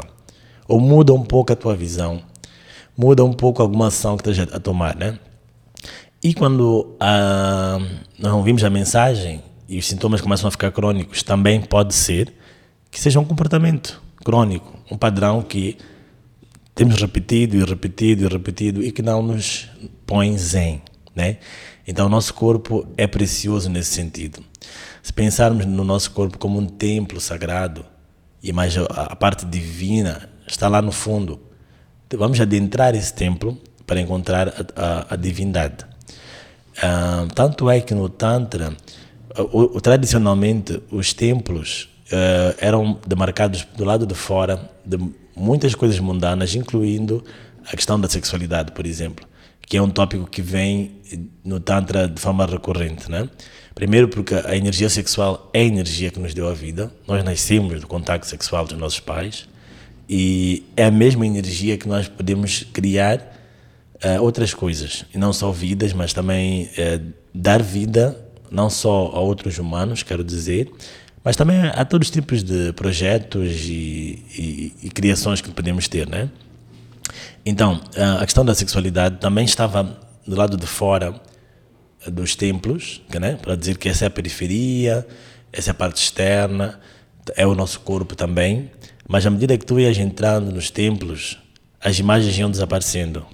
Ou 0.66 0.80
muda 0.80 1.12
um 1.12 1.22
pouco 1.22 1.52
a 1.52 1.56
tua 1.56 1.76
visão. 1.76 2.22
Muda 2.96 3.24
um 3.24 3.32
pouco 3.32 3.62
alguma 3.62 3.88
ação 3.88 4.16
que 4.16 4.28
estás 4.28 4.54
a 4.54 4.60
tomar, 4.60 4.96
né? 4.96 5.18
E 6.22 6.32
quando 6.32 6.96
uh, 7.00 7.84
nós 8.16 8.32
ouvimos 8.32 8.62
a 8.62 8.70
mensagem 8.70 9.42
e 9.68 9.76
os 9.76 9.88
sintomas 9.88 10.20
começam 10.20 10.46
a 10.46 10.50
ficar 10.52 10.70
crônicos, 10.70 11.24
também 11.24 11.60
pode 11.60 11.94
ser 11.94 12.32
que 12.92 13.00
seja 13.00 13.18
um 13.18 13.24
comportamento 13.24 14.00
crônico, 14.24 14.78
um 14.88 14.96
padrão 14.96 15.42
que 15.42 15.76
temos 16.76 17.00
repetido 17.00 17.56
e 17.56 17.64
repetido 17.64 18.24
e 18.24 18.28
repetido 18.28 18.82
e 18.84 18.92
que 18.92 19.02
não 19.02 19.20
nos 19.20 19.68
põe 20.06 20.38
zen, 20.38 20.82
né? 21.12 21.38
Então, 21.88 22.06
o 22.06 22.08
nosso 22.08 22.32
corpo 22.34 22.86
é 22.96 23.08
precioso 23.08 23.68
nesse 23.68 23.90
sentido. 23.90 24.44
Se 25.02 25.12
pensarmos 25.12 25.66
no 25.66 25.82
nosso 25.82 26.12
corpo 26.12 26.38
como 26.38 26.56
um 26.56 26.66
templo 26.66 27.20
sagrado, 27.20 27.84
e 28.40 28.52
mais 28.52 28.76
a 28.78 29.16
parte 29.16 29.44
divina 29.44 30.28
está 30.46 30.68
lá 30.68 30.80
no 30.80 30.92
fundo, 30.92 31.40
vamos 32.16 32.40
adentrar 32.40 32.94
esse 32.94 33.12
templo 33.12 33.58
para 33.84 34.00
encontrar 34.00 34.48
a, 34.48 34.52
a, 34.76 35.14
a 35.14 35.16
divindade. 35.16 35.91
Uh, 36.78 37.32
tanto 37.34 37.68
é 37.70 37.80
que 37.80 37.94
no 37.94 38.08
Tantra, 38.08 38.74
o, 39.52 39.76
o, 39.76 39.80
tradicionalmente, 39.80 40.82
os 40.90 41.12
templos 41.12 41.88
uh, 42.06 42.54
eram 42.58 42.98
demarcados 43.06 43.66
do 43.76 43.84
lado 43.84 44.06
de 44.06 44.14
fora 44.14 44.70
de 44.84 44.98
muitas 45.36 45.74
coisas 45.74 45.98
mundanas, 45.98 46.54
incluindo 46.54 47.24
a 47.66 47.76
questão 47.76 48.00
da 48.00 48.08
sexualidade, 48.08 48.72
por 48.72 48.86
exemplo, 48.86 49.26
que 49.66 49.76
é 49.76 49.82
um 49.82 49.90
tópico 49.90 50.26
que 50.26 50.42
vem 50.42 51.00
no 51.44 51.60
Tantra 51.60 52.08
de 52.08 52.20
forma 52.20 52.46
recorrente, 52.46 53.10
né? 53.10 53.28
Primeiro 53.74 54.08
porque 54.08 54.34
a 54.34 54.56
energia 54.56 54.90
sexual 54.90 55.50
é 55.52 55.60
a 55.60 55.64
energia 55.64 56.10
que 56.10 56.18
nos 56.18 56.34
deu 56.34 56.48
a 56.48 56.52
vida. 56.52 56.92
Nós 57.06 57.24
nascemos 57.24 57.80
do 57.80 57.86
contato 57.86 58.24
sexual 58.24 58.66
dos 58.66 58.76
nossos 58.76 59.00
pais 59.00 59.48
e 60.08 60.64
é 60.76 60.84
a 60.84 60.90
mesma 60.90 61.26
energia 61.26 61.78
que 61.78 61.88
nós 61.88 62.06
podemos 62.06 62.64
criar 62.72 63.32
uh, 64.04 64.22
outras 64.22 64.54
coisas, 64.54 65.04
e 65.14 65.18
não 65.18 65.32
só 65.32 65.50
vidas, 65.50 65.92
mas 65.92 66.12
também 66.12 66.64
uh, 66.64 67.12
dar 67.34 67.62
vida 67.62 68.18
não 68.50 68.68
só 68.68 69.10
a 69.14 69.20
outros 69.20 69.58
humanos, 69.58 70.02
quero 70.02 70.22
dizer, 70.22 70.70
mas 71.24 71.36
também 71.36 71.56
a 71.58 71.84
todos 71.84 72.08
os 72.08 72.12
tipos 72.12 72.42
de 72.42 72.72
projetos 72.74 73.62
e, 73.64 74.22
e, 74.36 74.74
e 74.82 74.90
criações 74.90 75.40
que 75.40 75.50
podemos 75.50 75.88
ter, 75.88 76.06
né? 76.06 76.28
Então, 77.46 77.80
a 78.20 78.24
questão 78.24 78.44
da 78.44 78.54
sexualidade 78.54 79.18
também 79.18 79.44
estava 79.44 79.98
do 80.26 80.36
lado 80.36 80.56
de 80.56 80.66
fora 80.66 81.20
dos 82.06 82.36
templos, 82.36 83.02
né? 83.18 83.36
para 83.40 83.56
dizer 83.56 83.78
que 83.78 83.88
essa 83.88 84.04
é 84.04 84.08
a 84.08 84.10
periferia, 84.10 85.06
essa 85.52 85.70
é 85.70 85.72
a 85.72 85.74
parte 85.74 86.02
externa, 86.02 86.80
é 87.36 87.46
o 87.46 87.54
nosso 87.54 87.80
corpo 87.80 88.14
também. 88.14 88.70
Mas 89.08 89.26
à 89.26 89.30
medida 89.30 89.56
que 89.58 89.66
tu 89.66 89.78
ias 89.78 89.98
entrando 89.98 90.52
nos 90.52 90.70
templos, 90.70 91.38
as 91.80 91.98
imagens 91.98 92.36
iam 92.38 92.50
desaparecendo, 92.50 93.26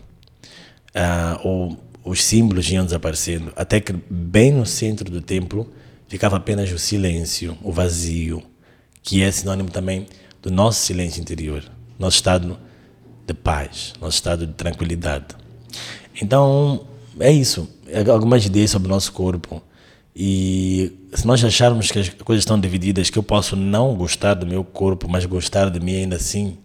ah, 0.94 1.40
ou 1.42 1.76
os 2.04 2.22
símbolos 2.22 2.70
iam 2.70 2.84
desaparecendo, 2.84 3.52
até 3.54 3.80
que 3.80 3.92
bem 4.08 4.52
no 4.52 4.64
centro 4.64 5.10
do 5.10 5.20
templo 5.20 5.70
ficava 6.08 6.36
apenas 6.36 6.70
o 6.72 6.78
silêncio, 6.78 7.56
o 7.62 7.70
vazio, 7.70 8.42
que 9.02 9.22
é 9.22 9.30
sinônimo 9.30 9.70
também 9.70 10.06
do 10.42 10.50
nosso 10.50 10.80
silêncio 10.80 11.20
interior, 11.20 11.62
nosso 11.98 12.16
estado 12.16 12.58
de 13.26 13.34
paz, 13.34 13.92
nosso 14.00 14.16
estado 14.16 14.46
de 14.46 14.54
tranquilidade. 14.54 15.26
Então, 16.20 16.86
é 17.20 17.30
isso. 17.30 17.68
É 17.86 18.08
algumas 18.10 18.44
ideias 18.44 18.70
sobre 18.70 18.88
o 18.88 18.90
nosso 18.90 19.12
corpo. 19.12 19.62
E 20.14 20.92
se 21.14 21.26
nós 21.26 21.44
acharmos 21.44 21.90
que 21.90 21.98
as 21.98 22.08
coisas 22.08 22.42
estão 22.42 22.58
divididas, 22.58 23.10
que 23.10 23.18
eu 23.18 23.22
posso 23.22 23.54
não 23.54 23.94
gostar 23.94 24.34
do 24.34 24.46
meu 24.46 24.64
corpo, 24.64 25.08
mas 25.08 25.24
gostar 25.26 25.70
de 25.70 25.78
mim 25.78 25.94
ainda 25.94 26.16
assim, 26.16 26.58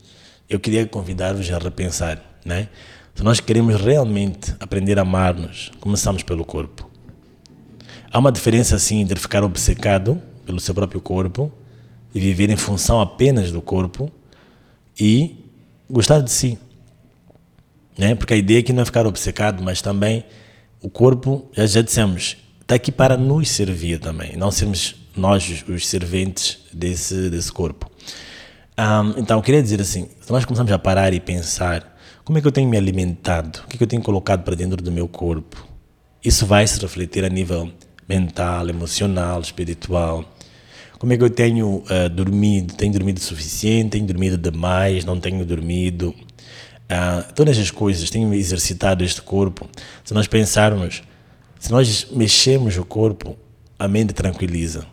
eu 0.50 0.60
queria 0.60 0.86
convidar-vos 0.88 1.50
a 1.52 1.58
repensar, 1.60 2.22
né? 2.44 2.68
Se 3.16 3.24
nós 3.24 3.40
queremos 3.40 3.80
realmente 3.80 4.54
aprender 4.60 4.98
a 4.98 5.04
amar-nos, 5.04 5.72
começamos 5.80 6.24
pelo 6.24 6.44
corpo. 6.44 6.90
Há 8.12 8.20
uma 8.20 8.32
diferença 8.32 8.76
assim 8.76 9.02
entre 9.02 9.20
ficar 9.20 9.44
obcecado 9.44 10.22
pelo 10.46 10.60
seu 10.60 10.74
próprio 10.74 11.00
corpo 11.00 11.52
e 12.14 12.20
viver 12.20 12.50
em 12.50 12.56
função 12.56 13.00
apenas 13.00 13.52
do 13.52 13.62
corpo 13.62 14.12
e 15.00 15.36
gostar 15.90 16.22
de 16.22 16.32
si. 16.32 16.58
Né? 17.98 18.16
Porque 18.16 18.34
a 18.34 18.38
ideia 18.38 18.60
aqui 18.60 18.74
não 18.74 18.82
é 18.82 18.86
ficar 18.86 19.06
obcecado, 19.06 19.64
mas 19.64 19.82
também 19.82 20.26
o 20.82 20.90
corpo, 20.90 21.48
já, 21.54 21.66
já 21.66 21.82
dissemos, 21.82 22.38
está 22.62 22.76
aqui 22.76 22.92
para 22.92 23.16
nos 23.16 23.50
servir 23.50 24.00
também, 24.00 24.36
não 24.36 24.52
sermos 24.52 24.96
nós 25.16 25.64
os 25.68 25.88
serventes 25.88 26.60
desse, 26.74 27.30
desse 27.30 27.52
corpo. 27.52 27.90
Um, 28.78 29.20
então, 29.20 29.38
eu 29.38 29.44
queria 29.44 29.62
dizer 29.62 29.80
assim: 29.80 30.10
se 30.20 30.32
nós 30.32 30.44
começamos 30.46 30.72
a 30.72 30.80
parar 30.80 31.14
e 31.14 31.20
pensar 31.20 31.93
como 32.24 32.38
é 32.38 32.42
que 32.42 32.48
eu 32.48 32.52
tenho 32.52 32.70
me 32.70 32.78
alimentado, 32.78 33.62
o 33.66 33.68
que, 33.68 33.76
é 33.76 33.78
que 33.78 33.84
eu 33.84 33.88
tenho 33.88 34.02
colocado 34.02 34.44
para 34.44 34.56
dentro 34.56 34.82
do 34.82 34.92
meu 34.92 35.08
corpo, 35.08 35.68
isso 36.24 36.46
vai 36.46 36.66
se 36.66 36.80
refletir 36.80 37.26
a 37.26 37.30
nível 37.30 37.70
mental, 38.08 38.70
emocional, 38.70 39.42
espiritual. 39.42 40.24
Como 40.98 41.12
é 41.12 41.18
que 41.18 41.24
eu 41.24 41.30
tenho 41.30 41.84
uh, 41.84 42.10
dormido? 42.10 42.76
Tenho 42.76 42.94
dormido 42.94 43.20
suficiente? 43.20 43.92
Tenho 43.92 44.06
dormido 44.06 44.38
demais? 44.38 45.04
Não 45.04 45.20
tenho 45.20 45.46
dormido? 45.46 46.16
Uh, 46.84 47.34
todas 47.34 47.58
as 47.58 47.70
coisas, 47.70 48.10
tenho 48.10 48.34
exercitado 48.34 49.04
este 49.04 49.22
corpo. 49.22 49.68
Se 50.06 50.14
nós 50.14 50.28
pensarmos, 50.28 51.04
se 51.60 51.72
nós 51.72 52.08
mexemos 52.12 52.78
o 52.78 52.86
corpo, 52.86 53.38
a 53.78 53.88
mente 53.88 54.14
tranquiliza. 54.14 54.86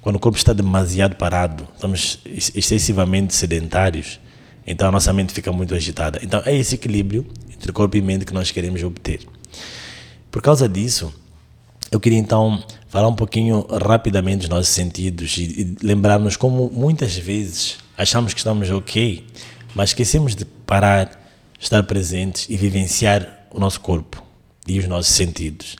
Quando 0.00 0.16
o 0.16 0.18
corpo 0.18 0.36
está 0.36 0.52
demasiado 0.52 1.14
parado, 1.14 1.68
estamos 1.74 2.18
excessivamente 2.26 3.32
sedentários, 3.34 4.18
então 4.66 4.88
a 4.88 4.92
nossa 4.92 5.12
mente 5.12 5.32
fica 5.32 5.52
muito 5.52 5.74
agitada. 5.74 6.20
Então 6.22 6.42
é 6.44 6.56
esse 6.56 6.74
equilíbrio 6.74 7.26
entre 7.54 7.72
corpo 7.72 7.96
e 7.96 8.02
mente 8.02 8.24
que 8.24 8.34
nós 8.34 8.50
queremos 8.50 8.82
obter. 8.82 9.20
Por 10.30 10.40
causa 10.42 10.68
disso, 10.68 11.12
eu 11.90 12.00
queria 12.00 12.18
então 12.18 12.62
falar 12.88 13.08
um 13.08 13.14
pouquinho 13.14 13.66
rapidamente 13.86 14.38
dos 14.38 14.48
nossos 14.48 14.68
sentidos 14.68 15.36
e, 15.36 15.42
e 15.42 15.86
lembrar-nos 15.86 16.36
como 16.36 16.70
muitas 16.70 17.16
vezes 17.16 17.78
achamos 17.96 18.32
que 18.32 18.40
estamos 18.40 18.70
ok, 18.70 19.26
mas 19.74 19.90
esquecemos 19.90 20.34
de 20.34 20.44
parar, 20.44 21.20
estar 21.60 21.82
presentes 21.82 22.46
e 22.48 22.56
vivenciar 22.56 23.46
o 23.50 23.60
nosso 23.60 23.80
corpo 23.80 24.22
e 24.66 24.78
os 24.78 24.88
nossos 24.88 25.14
sentidos. 25.14 25.76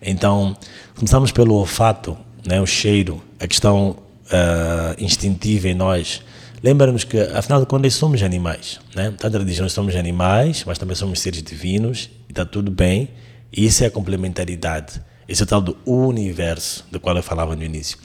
Então, 0.00 0.56
começamos 0.96 1.30
pelo 1.30 1.54
olfato, 1.54 2.18
né, 2.44 2.60
o 2.60 2.66
cheiro, 2.66 3.22
a 3.38 3.46
questão 3.46 3.90
uh, 3.90 4.94
instintiva 4.98 5.68
em 5.68 5.74
nós. 5.74 6.22
Lembra-nos 6.62 7.02
que, 7.02 7.18
afinal 7.18 7.60
de 7.60 7.66
contas, 7.66 7.94
somos 7.94 8.22
animais. 8.22 8.78
Né? 8.94 9.12
Tanto 9.18 9.44
diz 9.44 9.58
nós 9.58 9.72
somos 9.72 9.96
animais, 9.96 10.62
mas 10.64 10.78
também 10.78 10.94
somos 10.94 11.20
seres 11.20 11.42
divinos, 11.42 12.08
e 12.28 12.32
está 12.32 12.44
tudo 12.44 12.70
bem. 12.70 13.08
E 13.52 13.66
isso 13.66 13.82
é 13.82 13.88
a 13.88 13.90
complementaridade. 13.90 15.02
Esse 15.28 15.42
é 15.42 15.44
o 15.44 15.46
tal 15.46 15.60
do 15.60 15.76
universo 15.84 16.84
do 16.90 17.00
qual 17.00 17.16
eu 17.16 17.22
falava 17.22 17.56
no 17.56 17.64
início. 17.64 17.98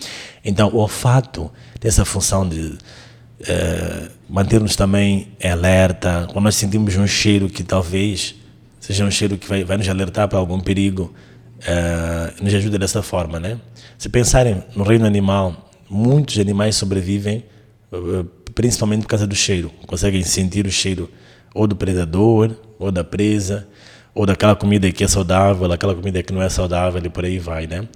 Então, 0.43 0.69
o 0.69 0.77
olfato 0.77 1.51
tem 1.79 1.87
essa 1.87 2.03
função 2.03 2.47
de 2.47 2.59
uh, 2.59 4.11
manter-nos 4.27 4.75
também 4.75 5.27
alerta. 5.43 6.27
Quando 6.31 6.45
nós 6.45 6.55
sentimos 6.55 6.95
um 6.95 7.05
cheiro 7.05 7.49
que 7.49 7.63
talvez 7.63 8.35
seja 8.79 9.05
um 9.05 9.11
cheiro 9.11 9.37
que 9.37 9.47
vai, 9.47 9.63
vai 9.63 9.77
nos 9.77 9.87
alertar 9.87 10.27
para 10.27 10.39
algum 10.39 10.59
perigo, 10.59 11.13
uh, 11.59 12.43
nos 12.43 12.53
ajuda 12.53 12.79
dessa 12.79 13.03
forma, 13.03 13.39
né? 13.39 13.59
Se 13.97 14.09
pensarem 14.09 14.63
no 14.75 14.83
reino 14.83 15.05
animal, 15.05 15.69
muitos 15.89 16.39
animais 16.39 16.75
sobrevivem 16.75 17.43
uh, 17.91 18.36
principalmente 18.57 19.03
por 19.03 19.09
causa 19.09 19.27
do 19.27 19.35
cheiro. 19.35 19.71
Conseguem 19.85 20.23
sentir 20.23 20.65
o 20.65 20.71
cheiro 20.71 21.11
ou 21.53 21.67
do 21.67 21.75
predador 21.75 22.55
ou 22.79 22.91
da 22.91 23.03
presa 23.03 23.67
ou 24.15 24.25
daquela 24.25 24.55
comida 24.55 24.91
que 24.91 25.03
é 25.03 25.07
saudável, 25.07 25.67
daquela 25.67 25.93
comida 25.93 26.23
que 26.23 26.33
não 26.33 26.41
é 26.41 26.49
saudável 26.49 26.99
e 27.05 27.07
por 27.07 27.23
aí 27.23 27.37
vai, 27.37 27.67
né? 27.67 27.87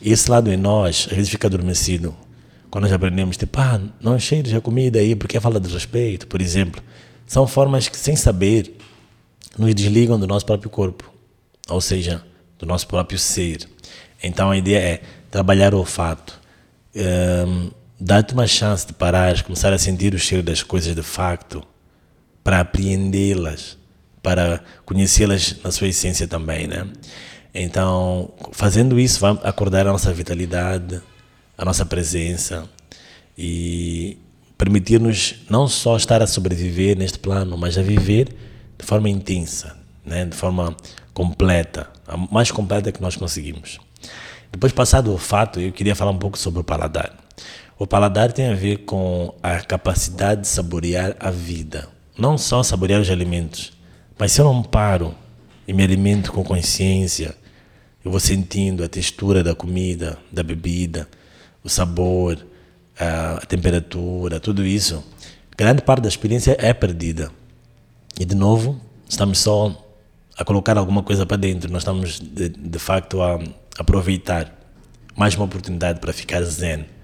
E 0.00 0.10
esse 0.10 0.30
lado 0.30 0.50
em 0.50 0.56
nós, 0.56 1.06
às 1.10 1.14
vezes 1.14 1.30
fica 1.30 1.46
adormecido. 1.46 2.16
Quando 2.70 2.84
nós 2.84 2.92
aprendemos, 2.94 3.36
tipo, 3.36 3.60
ah, 3.60 3.78
não 4.00 4.18
cheires 4.18 4.54
a 4.54 4.62
comida 4.62 4.98
aí, 4.98 5.14
porque 5.14 5.38
fala 5.40 5.60
de 5.60 5.70
respeito, 5.70 6.26
por 6.26 6.40
exemplo. 6.40 6.82
São 7.26 7.46
formas 7.46 7.86
que, 7.86 7.96
sem 7.98 8.16
saber, 8.16 8.78
nos 9.58 9.74
desligam 9.74 10.18
do 10.18 10.26
nosso 10.26 10.46
próprio 10.46 10.70
corpo, 10.70 11.12
ou 11.68 11.82
seja, 11.82 12.22
do 12.58 12.64
nosso 12.64 12.86
próprio 12.86 13.18
ser. 13.18 13.68
Então 14.22 14.50
a 14.50 14.56
ideia 14.56 14.78
é 14.78 15.02
trabalhar 15.30 15.74
o 15.74 15.78
olfato, 15.78 16.40
um, 16.96 17.70
dá-te 18.00 18.34
uma 18.34 18.46
chance 18.46 18.86
de 18.86 18.92
parar, 18.92 19.42
começar 19.42 19.72
a 19.72 19.78
sentir 19.78 20.14
o 20.14 20.18
cheiro 20.18 20.42
das 20.42 20.62
coisas 20.62 20.94
de 20.94 21.02
facto, 21.02 21.62
para 22.44 22.60
apreendê-las, 22.60 23.76
para 24.22 24.62
conhecê-las 24.84 25.56
na 25.62 25.70
sua 25.70 25.88
essência 25.88 26.26
também, 26.26 26.66
né? 26.66 26.86
Então, 27.54 28.32
fazendo 28.52 29.00
isso, 29.00 29.20
vamos 29.20 29.44
acordar 29.44 29.86
a 29.86 29.92
nossa 29.92 30.12
vitalidade, 30.12 31.00
a 31.56 31.64
nossa 31.64 31.84
presença 31.84 32.68
e 33.36 34.18
permitir-nos 34.56 35.36
não 35.48 35.66
só 35.66 35.96
estar 35.96 36.22
a 36.22 36.26
sobreviver 36.26 36.96
neste 36.96 37.18
plano, 37.18 37.56
mas 37.56 37.78
a 37.78 37.82
viver 37.82 38.28
de 38.78 38.84
forma 38.84 39.08
intensa, 39.08 39.76
né? 40.04 40.24
de 40.24 40.36
forma 40.36 40.76
completa, 41.12 41.88
a 42.06 42.16
mais 42.16 42.50
completa 42.50 42.92
que 42.92 43.00
nós 43.00 43.16
conseguimos. 43.16 43.80
Depois, 44.52 44.72
passado 44.72 45.12
o 45.12 45.18
fato, 45.18 45.60
eu 45.60 45.72
queria 45.72 45.94
falar 45.94 46.10
um 46.10 46.18
pouco 46.18 46.38
sobre 46.38 46.60
o 46.60 46.64
paladar. 46.64 47.27
O 47.80 47.86
paladar 47.86 48.32
tem 48.32 48.48
a 48.48 48.54
ver 48.54 48.78
com 48.78 49.32
a 49.40 49.60
capacidade 49.60 50.40
de 50.40 50.48
saborear 50.48 51.14
a 51.20 51.30
vida, 51.30 51.88
não 52.18 52.36
só 52.36 52.60
saborear 52.60 53.00
os 53.00 53.08
alimentos, 53.08 53.72
mas 54.18 54.32
se 54.32 54.40
eu 54.40 54.44
não 54.46 54.64
paro 54.64 55.14
e 55.66 55.72
me 55.72 55.84
alimento 55.84 56.32
com 56.32 56.42
consciência, 56.42 57.36
eu 58.04 58.10
vou 58.10 58.18
sentindo 58.18 58.82
a 58.82 58.88
textura 58.88 59.44
da 59.44 59.54
comida, 59.54 60.18
da 60.32 60.42
bebida, 60.42 61.08
o 61.62 61.68
sabor, 61.68 62.44
a 62.98 63.46
temperatura, 63.46 64.40
tudo 64.40 64.66
isso. 64.66 65.04
Grande 65.56 65.80
parte 65.80 66.02
da 66.02 66.08
experiência 66.08 66.56
é 66.58 66.74
perdida. 66.74 67.30
E 68.18 68.24
de 68.24 68.34
novo, 68.34 68.80
estamos 69.08 69.38
só 69.38 69.88
a 70.36 70.44
colocar 70.44 70.76
alguma 70.76 71.04
coisa 71.04 71.24
para 71.24 71.36
dentro, 71.36 71.70
nós 71.70 71.82
estamos 71.82 72.18
de, 72.18 72.48
de 72.48 72.78
facto 72.80 73.22
a 73.22 73.38
aproveitar 73.78 74.52
mais 75.14 75.36
uma 75.36 75.44
oportunidade 75.44 76.00
para 76.00 76.12
ficar 76.12 76.42
zen. 76.42 76.97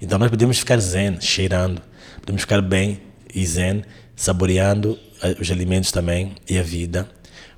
Então 0.00 0.18
nós 0.18 0.30
podemos 0.30 0.58
ficar 0.58 0.78
zen, 0.78 1.20
cheirando, 1.20 1.82
podemos 2.20 2.42
ficar 2.42 2.62
bem 2.62 3.00
e 3.34 3.44
zen, 3.44 3.82
saboreando 4.14 4.98
eh, 5.22 5.36
os 5.40 5.50
alimentos 5.50 5.90
também 5.90 6.34
e 6.48 6.58
a 6.58 6.62
vida, 6.62 7.08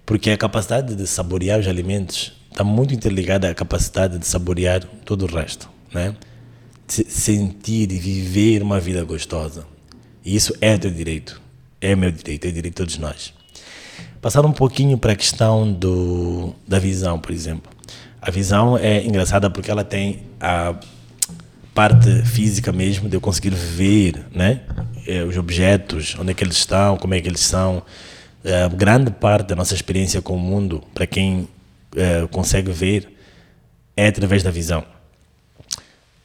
porque 0.07 0.31
a 0.31 0.37
capacidade 0.37 0.95
de 0.95 1.07
saborear 1.07 1.61
os 1.61 1.69
alimentos 1.69 2.33
está 2.51 2.65
muito 2.65 2.95
interligada 2.95 3.49
à 3.49 3.55
capacidade 3.55 4.19
de 4.19 4.27
saborear 4.27 4.85
todo 5.05 5.25
o 5.25 5.27
resto, 5.27 5.69
né? 5.93 6.15
Sentir 6.89 7.93
e 7.93 7.99
viver 7.99 8.63
uma 8.63 8.81
vida 8.81 9.05
gostosa. 9.05 9.65
E 10.25 10.35
isso 10.35 10.55
é 10.61 10.77
teu 10.77 10.91
direito, 10.91 11.41
é 11.81 11.95
meu 11.95 12.11
direito, 12.11 12.47
é 12.47 12.51
direito 12.51 12.75
de 12.75 12.77
todos 12.77 12.99
nós. 12.99 13.33
Passar 14.21 14.45
um 14.45 14.53
pouquinho 14.53 14.99
para 14.99 15.13
a 15.13 15.17
questão 15.17 15.73
do, 15.73 16.55
da 16.67 16.79
visão, 16.79 17.19
por 17.19 17.31
exemplo. 17.33 17.71
A 18.21 18.31
visão 18.31 18.77
é 18.77 19.03
engraçada 19.05 19.49
porque 19.49 19.71
ela 19.71 19.85
tem 19.85 20.25
a 20.39 20.75
parte 21.81 22.11
física 22.27 22.71
mesmo 22.73 23.09
de 23.09 23.17
eu 23.17 23.23
conseguir 23.23 23.55
ver, 23.55 24.27
né, 24.35 24.61
eh, 25.07 25.25
os 25.25 25.35
objetos, 25.39 26.15
onde 26.21 26.31
é 26.31 26.35
que 26.35 26.45
eles 26.45 26.59
estão, 26.59 26.99
como 26.99 27.15
é 27.15 27.21
que 27.23 27.27
eles 27.27 27.41
são. 27.41 27.83
É, 28.45 28.69
grande 28.69 29.11
parte 29.11 29.49
da 29.49 29.57
nossa 29.57 29.73
experiência 29.73 30.21
com 30.21 30.37
o 30.37 30.39
mundo, 30.39 30.83
para 30.93 31.07
quem 31.07 31.49
é, 31.97 32.27
consegue 32.27 32.71
ver, 32.71 33.11
é 33.97 34.09
através 34.09 34.43
da 34.43 34.51
visão. 34.51 34.85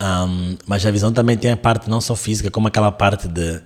Um, 0.01 0.57
mas 0.67 0.85
a 0.85 0.91
visão 0.91 1.13
também 1.13 1.37
tem 1.37 1.51
a 1.51 1.57
parte 1.57 1.89
não 1.89 2.01
só 2.01 2.17
física, 2.17 2.51
como 2.51 2.67
aquela 2.67 2.91
parte 2.91 3.25
de 3.29 3.61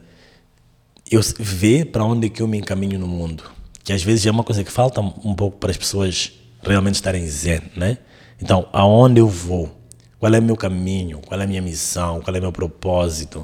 eu 1.09 1.21
ver 1.39 1.85
para 1.85 2.03
onde 2.03 2.27
é 2.27 2.29
que 2.29 2.43
eu 2.43 2.47
me 2.47 2.59
encaminho 2.59 2.99
no 2.99 3.07
mundo. 3.07 3.45
Que 3.83 3.93
às 3.93 4.03
vezes 4.03 4.27
é 4.27 4.29
uma 4.29 4.43
coisa 4.43 4.63
que 4.63 4.71
falta 4.71 5.01
um 5.01 5.33
pouco 5.33 5.57
para 5.57 5.71
as 5.71 5.77
pessoas 5.77 6.33
realmente 6.61 6.95
estarem 6.95 7.25
zen, 7.27 7.61
né? 7.75 7.97
Então, 8.39 8.69
aonde 8.71 9.19
eu 9.19 9.27
vou? 9.27 9.78
Qual 10.19 10.33
é 10.33 10.39
o 10.39 10.43
meu 10.43 10.57
caminho? 10.57 11.21
Qual 11.25 11.39
é 11.39 11.43
a 11.43 11.47
minha 11.47 11.61
missão? 11.61 12.21
Qual 12.21 12.35
é 12.35 12.39
o 12.39 12.41
meu 12.41 12.51
propósito? 12.51 13.39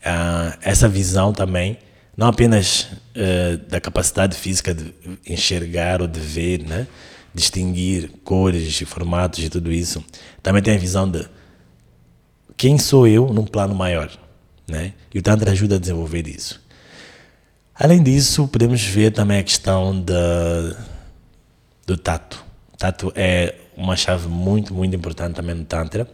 Uh, 0.00 0.56
essa 0.60 0.88
visão 0.88 1.32
também, 1.32 1.78
não 2.16 2.26
apenas 2.26 2.82
uh, 3.16 3.56
da 3.68 3.80
capacidade 3.80 4.36
física 4.36 4.74
de 4.74 4.94
enxergar 5.26 6.02
ou 6.02 6.06
de 6.06 6.20
ver, 6.20 6.62
né? 6.62 6.86
distinguir 7.34 8.10
cores 8.24 8.80
formatos 8.80 9.42
e 9.42 9.48
tudo 9.48 9.72
isso, 9.72 10.04
também 10.42 10.62
tem 10.62 10.74
a 10.74 10.78
visão 10.78 11.08
de 11.10 11.26
quem 12.56 12.76
sou 12.76 13.06
eu 13.06 13.32
num 13.32 13.44
plano 13.44 13.74
maior. 13.74 14.10
Né? 14.68 14.92
E 15.12 15.18
o 15.18 15.22
Tantra 15.22 15.50
ajuda 15.50 15.76
a 15.76 15.78
desenvolver 15.78 16.26
isso. 16.28 16.60
Além 17.74 18.02
disso, 18.02 18.46
podemos 18.46 18.82
ver 18.82 19.10
também 19.12 19.38
a 19.38 19.42
questão 19.42 20.00
da, 20.00 20.76
do 21.86 21.96
tato. 21.96 22.44
O 22.74 22.76
tato 22.76 23.12
é 23.16 23.54
uma 23.80 23.96
chave 23.96 24.28
muito, 24.28 24.74
muito 24.74 24.94
importante 24.94 25.34
também 25.34 25.54
no 25.54 25.64
Tantra, 25.64 26.06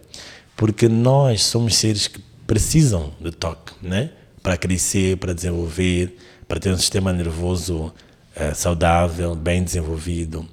porque 0.57 0.89
nós 0.89 1.43
somos 1.43 1.77
seres 1.77 2.07
que 2.07 2.21
precisam 2.47 3.13
de 3.21 3.33
toque, 3.33 3.73
né? 3.83 4.11
Para 4.43 4.57
crescer, 4.57 5.17
para 5.17 5.35
desenvolver, 5.35 6.17
para 6.47 6.61
ter 6.61 6.71
um 6.71 6.77
sistema 6.77 7.13
nervoso 7.13 7.93
é, 8.37 8.55
saudável, 8.55 9.35
bem 9.35 9.65
desenvolvido. 9.65 10.47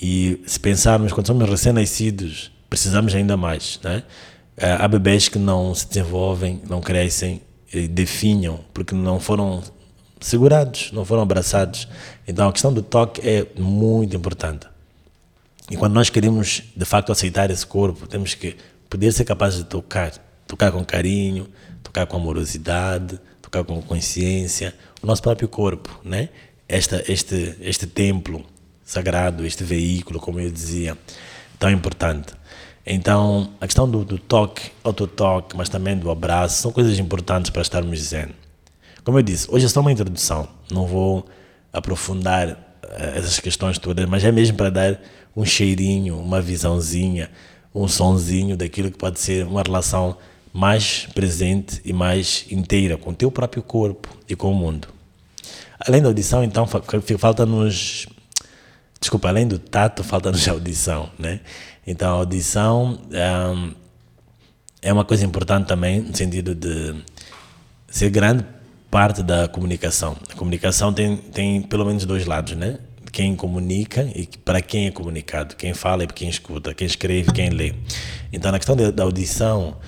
E 0.00 0.42
se 0.46 0.58
pensarmos, 0.58 1.12
quando 1.12 1.26
somos 1.26 1.48
recém-nascidos, 1.48 2.50
precisamos 2.70 3.14
ainda 3.14 3.36
mais, 3.36 3.78
né? 3.84 4.02
É, 4.56 4.72
há 4.72 4.88
bebês 4.88 5.28
que 5.28 5.38
não 5.38 5.74
se 5.74 5.86
desenvolvem, 5.86 6.62
não 6.66 6.80
crescem, 6.80 7.42
definham, 7.90 8.60
porque 8.72 8.94
não 8.94 9.20
foram 9.20 9.62
segurados, 10.18 10.90
não 10.92 11.04
foram 11.04 11.22
abraçados. 11.22 11.86
Então 12.26 12.48
a 12.48 12.52
questão 12.52 12.72
do 12.72 12.80
toque 12.80 13.20
é 13.28 13.46
muito 13.60 14.16
importante. 14.16 14.66
E 15.70 15.76
quando 15.76 15.94
nós 15.94 16.08
queremos 16.08 16.62
de 16.76 16.84
facto 16.84 17.10
aceitar 17.10 17.50
esse 17.50 17.66
corpo, 17.66 18.06
temos 18.06 18.34
que 18.34 18.56
poder 18.88 19.12
ser 19.12 19.24
capazes 19.24 19.58
de 19.58 19.64
tocar, 19.64 20.12
tocar 20.46 20.70
com 20.70 20.84
carinho, 20.84 21.48
tocar 21.82 22.06
com 22.06 22.16
amorosidade, 22.16 23.18
tocar 23.42 23.64
com 23.64 23.80
consciência, 23.82 24.74
o 25.02 25.06
nosso 25.06 25.22
próprio 25.22 25.48
corpo, 25.48 26.00
né? 26.04 26.28
Esta, 26.68 27.02
este, 27.10 27.56
este 27.60 27.86
templo 27.86 28.44
sagrado, 28.84 29.44
este 29.44 29.64
veículo, 29.64 30.20
como 30.20 30.38
eu 30.38 30.50
dizia, 30.50 30.96
tão 31.58 31.70
importante. 31.70 32.32
Então, 32.84 33.50
a 33.60 33.66
questão 33.66 33.90
do, 33.90 34.04
do 34.04 34.18
toque, 34.18 34.70
autotoque, 34.84 35.56
mas 35.56 35.68
também 35.68 35.96
do 35.96 36.08
abraço, 36.08 36.62
são 36.62 36.70
coisas 36.70 36.96
importantes 37.00 37.50
para 37.50 37.62
estarmos 37.62 37.98
zen. 38.00 38.28
Como 39.02 39.18
eu 39.18 39.22
disse, 39.22 39.48
hoje 39.50 39.66
é 39.66 39.68
só 39.68 39.80
uma 39.80 39.90
introdução, 39.90 40.48
não 40.70 40.86
vou 40.86 41.26
aprofundar 41.72 42.48
uh, 42.48 42.56
essas 43.16 43.40
questões 43.40 43.78
todas, 43.78 44.06
mas 44.06 44.22
é 44.24 44.30
mesmo 44.30 44.56
para 44.56 44.70
dar 44.70 45.00
um 45.36 45.44
cheirinho, 45.44 46.18
uma 46.18 46.40
visãozinha, 46.40 47.30
um 47.74 47.86
sonzinho 47.86 48.56
daquilo 48.56 48.90
que 48.90 48.96
pode 48.96 49.20
ser 49.20 49.46
uma 49.46 49.62
relação 49.62 50.16
mais 50.52 51.06
presente 51.14 51.82
e 51.84 51.92
mais 51.92 52.46
inteira 52.50 52.96
com 52.96 53.10
o 53.10 53.14
teu 53.14 53.30
próprio 53.30 53.62
corpo 53.62 54.08
e 54.26 54.34
com 54.34 54.50
o 54.50 54.54
mundo. 54.54 54.88
Além 55.78 56.00
da 56.00 56.08
audição, 56.08 56.42
então, 56.42 56.66
falta-nos. 56.66 58.06
Desculpa, 58.98 59.28
além 59.28 59.46
do 59.46 59.58
tato, 59.58 60.02
falta-nos 60.02 60.48
a 60.48 60.52
audição, 60.52 61.10
né? 61.18 61.40
Então, 61.86 62.08
a 62.08 62.18
audição 62.18 62.98
um, 63.12 63.74
é 64.80 64.90
uma 64.90 65.04
coisa 65.04 65.26
importante 65.26 65.66
também, 65.66 66.00
no 66.00 66.16
sentido 66.16 66.54
de 66.54 66.94
ser 67.88 68.08
grande 68.08 68.44
parte 68.90 69.22
da 69.22 69.46
comunicação. 69.46 70.16
A 70.30 70.34
comunicação 70.34 70.92
tem, 70.92 71.18
tem 71.18 71.60
pelo 71.60 71.84
menos 71.84 72.06
dois 72.06 72.24
lados, 72.24 72.54
né? 72.56 72.78
Quem 73.16 73.34
comunica 73.34 74.02
e 74.14 74.28
para 74.44 74.60
quem 74.60 74.88
é 74.88 74.90
comunicado, 74.90 75.56
quem 75.56 75.72
fala 75.72 76.04
e 76.04 76.06
quem 76.06 76.28
escuta, 76.28 76.74
quem 76.74 76.86
escreve, 76.86 77.32
quem 77.32 77.48
lê. 77.48 77.72
Então, 78.30 78.52
na 78.52 78.58
questão 78.58 78.76
da 78.76 79.02
audição, 79.02 79.78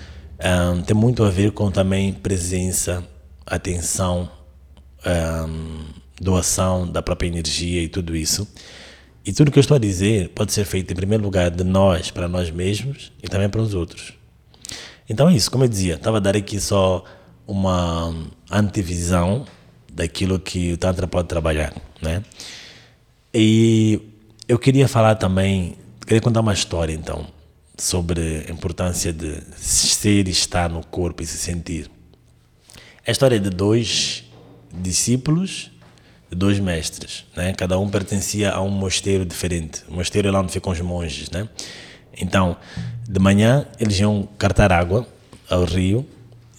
um, 0.75 0.81
tem 0.81 0.97
muito 0.97 1.23
a 1.23 1.29
ver 1.29 1.53
com 1.53 1.71
também 1.71 2.11
presença, 2.11 3.07
atenção, 3.45 4.31
um, 5.47 5.85
doação 6.19 6.91
da 6.91 7.03
própria 7.03 7.29
energia 7.29 7.83
e 7.83 7.89
tudo 7.89 8.17
isso. 8.17 8.49
E 9.27 9.31
tudo 9.31 9.51
que 9.51 9.59
eu 9.59 9.61
estou 9.61 9.75
a 9.75 9.79
dizer 9.79 10.31
pode 10.31 10.55
ser 10.55 10.65
feito, 10.65 10.91
em 10.91 10.97
primeiro 10.97 11.23
lugar, 11.23 11.51
de 11.51 11.65
nós 11.65 12.11
para 12.11 12.29
nós 12.29 12.51
mesmos 12.51 13.13
e 13.23 13.29
também 13.29 13.51
para 13.51 13.61
os 13.61 13.75
outros. 13.75 14.15
Então 15.07 15.29
é 15.29 15.35
isso, 15.35 15.51
como 15.51 15.65
eu 15.65 15.69
dizia, 15.69 15.97
estava 15.97 16.17
a 16.17 16.21
dar 16.21 16.35
aqui 16.35 16.59
só 16.59 17.05
uma 17.47 18.11
antevisão 18.51 19.45
daquilo 19.93 20.41
que 20.41 20.73
o 20.73 20.79
Tantra 20.79 21.07
pode 21.07 21.29
trabalhar, 21.29 21.75
né? 22.01 22.23
E 23.41 24.01
eu 24.49 24.59
queria 24.59 24.89
falar 24.89 25.15
também, 25.15 25.77
queria 26.05 26.21
contar 26.21 26.41
uma 26.41 26.53
história 26.53 26.93
então, 26.93 27.25
sobre 27.77 28.45
a 28.49 28.51
importância 28.51 29.13
de 29.13 29.41
ser 29.57 30.27
e 30.27 30.33
estar 30.33 30.69
no 30.69 30.85
corpo 30.85 31.23
e 31.23 31.27
se 31.27 31.39
sentir. 31.39 31.89
É 33.07 33.11
a 33.11 33.13
história 33.13 33.39
de 33.39 33.49
dois 33.49 34.25
discípulos, 34.75 35.71
de 36.29 36.37
dois 36.37 36.59
mestres, 36.59 37.27
né? 37.37 37.53
Cada 37.53 37.79
um 37.79 37.89
pertencia 37.89 38.51
a 38.51 38.61
um 38.61 38.71
mosteiro 38.71 39.25
diferente. 39.25 39.85
O 39.89 39.95
mosteiro 39.95 40.27
é 40.27 40.33
lá 40.33 40.41
onde 40.41 40.51
ficam 40.51 40.73
os 40.73 40.81
monges, 40.81 41.31
né? 41.31 41.49
Então, 42.21 42.57
de 43.09 43.21
manhã 43.21 43.69
eles 43.79 44.01
iam 44.01 44.29
cartar 44.37 44.73
água 44.73 45.07
ao 45.49 45.63
rio 45.63 46.05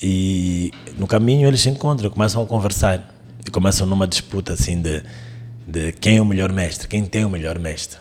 e 0.02 0.72
no 0.98 1.08
caminho 1.08 1.46
eles 1.46 1.60
se 1.60 1.70
encontram, 1.70 2.10
começam 2.10 2.42
a 2.42 2.46
conversar 2.46 3.14
e 3.46 3.52
começam 3.52 3.86
numa 3.86 4.08
disputa 4.08 4.54
assim 4.54 4.82
de 4.82 5.04
de 5.70 5.92
quem 5.92 6.18
é 6.18 6.22
o 6.22 6.26
melhor 6.26 6.52
mestre, 6.52 6.88
quem 6.88 7.06
tem 7.06 7.24
o 7.24 7.30
melhor 7.30 7.60
mestre. 7.60 8.00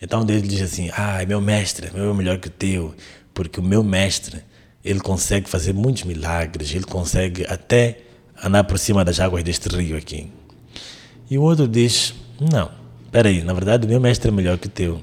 Então 0.00 0.24
Deus 0.24 0.42
diz 0.42 0.62
assim: 0.62 0.90
Ah, 0.94 1.24
meu 1.26 1.40
mestre, 1.40 1.90
meu 1.92 2.10
é 2.10 2.14
melhor 2.14 2.38
que 2.38 2.48
o 2.48 2.50
teu, 2.50 2.94
porque 3.34 3.60
o 3.60 3.62
meu 3.62 3.84
mestre 3.84 4.42
ele 4.84 4.98
consegue 4.98 5.48
fazer 5.48 5.72
muitos 5.72 6.04
milagres, 6.04 6.74
ele 6.74 6.84
consegue 6.84 7.46
até 7.46 7.98
andar 8.42 8.64
por 8.64 8.78
cima 8.78 9.04
das 9.04 9.20
águas 9.20 9.44
deste 9.44 9.68
rio 9.68 9.96
aqui. 9.96 10.30
E 11.30 11.38
o 11.38 11.42
outro 11.42 11.68
diz: 11.68 12.14
Não, 12.40 12.70
espera 13.04 13.28
aí, 13.28 13.44
na 13.44 13.52
verdade 13.52 13.86
o 13.86 13.88
meu 13.88 14.00
mestre 14.00 14.28
é 14.28 14.32
melhor 14.32 14.58
que 14.58 14.66
o 14.66 14.70
teu. 14.70 15.00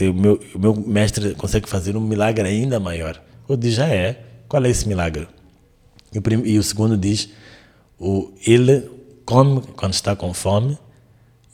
O 0.00 0.12
meu, 0.12 0.40
o 0.54 0.58
meu 0.58 0.74
mestre 0.74 1.34
consegue 1.34 1.68
fazer 1.68 1.96
um 1.96 2.00
milagre 2.00 2.48
ainda 2.48 2.80
maior. 2.80 3.22
O 3.46 3.52
outro 3.52 3.68
diz: 3.68 3.76
Já 3.76 3.86
é, 3.86 4.20
qual 4.48 4.64
é 4.64 4.70
esse 4.70 4.88
milagre? 4.88 5.28
E 6.12 6.18
o, 6.18 6.22
prim, 6.22 6.42
e 6.44 6.58
o 6.58 6.62
segundo 6.62 6.96
diz: 6.96 7.28
o, 8.00 8.32
Ele 8.44 8.90
come 9.24 9.62
quando 9.76 9.92
está 9.92 10.16
com 10.16 10.34
fome 10.34 10.76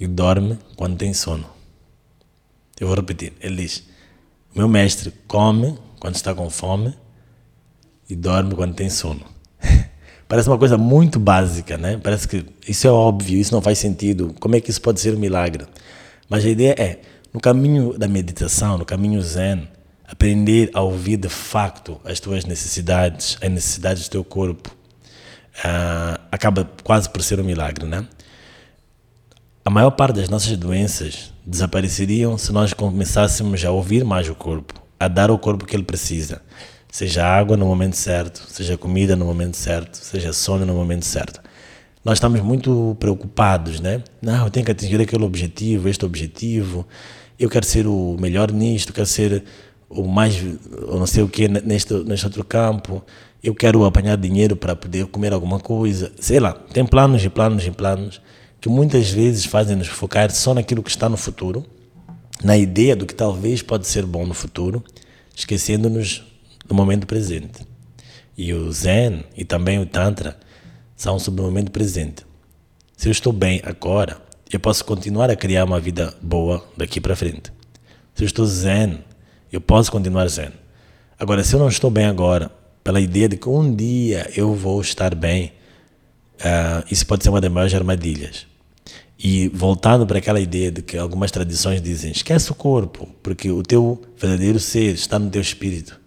e 0.00 0.06
dorme 0.06 0.58
quando 0.76 0.96
tem 0.96 1.12
sono. 1.12 1.44
Eu 2.80 2.86
vou 2.86 2.96
repetir: 2.96 3.34
Ele 3.40 3.56
diz: 3.56 3.84
Meu 4.54 4.66
mestre 4.66 5.12
come 5.28 5.78
quando 6.00 6.14
está 6.14 6.34
com 6.34 6.48
fome 6.48 6.94
e 8.08 8.16
dorme 8.16 8.54
quando 8.54 8.74
tem 8.74 8.88
sono. 8.88 9.20
Parece 10.26 10.48
uma 10.48 10.58
coisa 10.58 10.78
muito 10.78 11.20
básica, 11.20 11.76
né? 11.76 12.00
Parece 12.02 12.26
que 12.26 12.46
isso 12.66 12.86
é 12.86 12.90
óbvio, 12.90 13.38
isso 13.38 13.52
não 13.52 13.60
faz 13.60 13.78
sentido. 13.78 14.34
Como 14.40 14.56
é 14.56 14.60
que 14.60 14.70
isso 14.70 14.80
pode 14.80 14.98
ser 15.00 15.14
um 15.14 15.18
milagre? 15.18 15.66
Mas 16.28 16.44
a 16.46 16.48
ideia 16.48 16.74
é, 16.78 17.00
no 17.34 17.40
caminho 17.40 17.98
da 17.98 18.08
meditação, 18.08 18.78
no 18.78 18.84
caminho 18.84 19.20
zen, 19.20 19.68
aprender 20.06 20.70
a 20.72 20.80
ouvir 20.80 21.16
de 21.16 21.28
facto 21.28 22.00
as 22.04 22.18
tuas 22.18 22.44
necessidades, 22.44 23.36
as 23.42 23.50
necessidades 23.50 24.04
do 24.04 24.10
teu 24.10 24.24
corpo, 24.24 24.74
uh, 25.58 26.20
acaba 26.30 26.68
quase 26.82 27.10
por 27.10 27.22
ser 27.22 27.40
um 27.40 27.44
milagre, 27.44 27.84
né? 27.84 28.06
A 29.62 29.68
maior 29.68 29.90
parte 29.90 30.16
das 30.16 30.30
nossas 30.30 30.56
doenças 30.56 31.34
desapareceriam 31.44 32.38
se 32.38 32.50
nós 32.50 32.72
começássemos 32.72 33.62
a 33.62 33.70
ouvir 33.70 34.04
mais 34.06 34.26
o 34.26 34.34
corpo, 34.34 34.72
a 34.98 35.06
dar 35.06 35.28
ao 35.28 35.38
corpo 35.38 35.64
o 35.64 35.66
que 35.66 35.76
ele 35.76 35.82
precisa. 35.82 36.40
Seja 36.90 37.26
água 37.26 37.58
no 37.58 37.66
momento 37.66 37.94
certo, 37.94 38.42
seja 38.48 38.78
comida 38.78 39.14
no 39.14 39.26
momento 39.26 39.58
certo, 39.58 39.96
seja 39.96 40.32
sono 40.32 40.64
no 40.64 40.74
momento 40.74 41.04
certo. 41.04 41.42
Nós 42.02 42.16
estamos 42.16 42.40
muito 42.40 42.96
preocupados, 42.98 43.80
né? 43.80 44.02
Não, 44.22 44.46
eu 44.46 44.50
tenho 44.50 44.64
que 44.64 44.72
atingir 44.72 44.98
aquele 44.98 45.24
objetivo, 45.24 45.90
este 45.90 46.06
objetivo. 46.06 46.86
Eu 47.38 47.50
quero 47.50 47.66
ser 47.66 47.86
o 47.86 48.16
melhor 48.18 48.50
nisto, 48.50 48.94
quero 48.94 49.06
ser 49.06 49.44
o 49.90 50.08
mais, 50.08 50.42
ou 50.88 50.98
não 50.98 51.06
sei 51.06 51.22
o 51.22 51.28
que, 51.28 51.48
neste, 51.48 51.92
neste 52.04 52.24
outro 52.24 52.42
campo. 52.42 53.04
Eu 53.44 53.54
quero 53.54 53.84
apanhar 53.84 54.16
dinheiro 54.16 54.56
para 54.56 54.74
poder 54.74 55.04
comer 55.08 55.34
alguma 55.34 55.60
coisa. 55.60 56.10
Sei 56.18 56.40
lá, 56.40 56.54
tem 56.54 56.86
planos 56.86 57.22
e 57.22 57.28
planos 57.28 57.66
e 57.66 57.70
planos 57.70 58.22
que 58.60 58.68
muitas 58.68 59.10
vezes 59.10 59.44
fazem-nos 59.44 59.88
focar 59.88 60.30
só 60.30 60.52
naquilo 60.52 60.82
que 60.82 60.90
está 60.90 61.08
no 61.08 61.16
futuro, 61.16 61.64
na 62.44 62.56
ideia 62.56 62.94
do 62.94 63.06
que 63.06 63.14
talvez 63.14 63.62
pode 63.62 63.86
ser 63.86 64.04
bom 64.04 64.26
no 64.26 64.34
futuro, 64.34 64.84
esquecendo-nos 65.34 66.24
no 66.68 66.74
momento 66.74 67.06
presente. 67.06 67.66
E 68.36 68.52
o 68.52 68.70
Zen 68.72 69.24
e 69.36 69.44
também 69.44 69.78
o 69.78 69.86
Tantra 69.86 70.38
são 70.94 71.18
sobre 71.18 71.40
o 71.40 71.44
momento 71.44 71.70
presente. 71.70 72.24
Se 72.96 73.08
eu 73.08 73.12
estou 73.12 73.32
bem 73.32 73.60
agora, 73.64 74.20
eu 74.52 74.60
posso 74.60 74.84
continuar 74.84 75.30
a 75.30 75.36
criar 75.36 75.64
uma 75.64 75.80
vida 75.80 76.14
boa 76.20 76.64
daqui 76.76 77.00
para 77.00 77.16
frente. 77.16 77.52
Se 78.14 78.22
eu 78.22 78.26
estou 78.26 78.44
Zen, 78.44 78.98
eu 79.50 79.60
posso 79.60 79.90
continuar 79.90 80.28
Zen. 80.28 80.50
Agora, 81.18 81.42
se 81.44 81.54
eu 81.54 81.60
não 81.60 81.68
estou 81.68 81.90
bem 81.90 82.04
agora, 82.04 82.50
pela 82.84 83.00
ideia 83.00 83.28
de 83.28 83.36
que 83.36 83.48
um 83.48 83.74
dia 83.74 84.30
eu 84.36 84.54
vou 84.54 84.80
estar 84.80 85.14
bem, 85.14 85.52
uh, 86.40 86.84
isso 86.90 87.06
pode 87.06 87.22
ser 87.22 87.30
uma 87.30 87.40
das 87.40 87.50
maiores 87.50 87.74
armadilhas. 87.74 88.49
E 89.22 89.48
voltando 89.48 90.06
para 90.06 90.16
aquela 90.16 90.40
ideia 90.40 90.72
de 90.72 90.80
que 90.80 90.96
algumas 90.96 91.30
tradições 91.30 91.82
dizem: 91.82 92.10
esquece 92.10 92.50
o 92.50 92.54
corpo, 92.54 93.06
porque 93.22 93.50
o 93.50 93.62
teu 93.62 94.00
verdadeiro 94.16 94.58
ser 94.58 94.94
está 94.94 95.18
no 95.18 95.28
teu 95.28 95.42
espírito. 95.42 96.00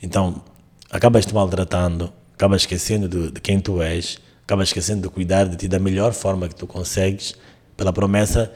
Então, 0.00 0.40
acabas 0.88 1.26
te 1.26 1.34
maltratando, 1.34 2.12
acabas 2.32 2.62
esquecendo 2.62 3.08
de, 3.08 3.32
de, 3.32 3.40
quem 3.40 3.58
tu 3.58 3.82
és, 3.82 4.18
acabas 4.44 4.68
esquecendo 4.68 5.02
de 5.02 5.08
cuidar 5.08 5.48
de 5.48 5.56
ti 5.56 5.66
da 5.66 5.80
melhor 5.80 6.12
forma 6.12 6.48
que 6.48 6.54
tu 6.54 6.64
consegues, 6.64 7.34
pela 7.76 7.92
promessa 7.92 8.52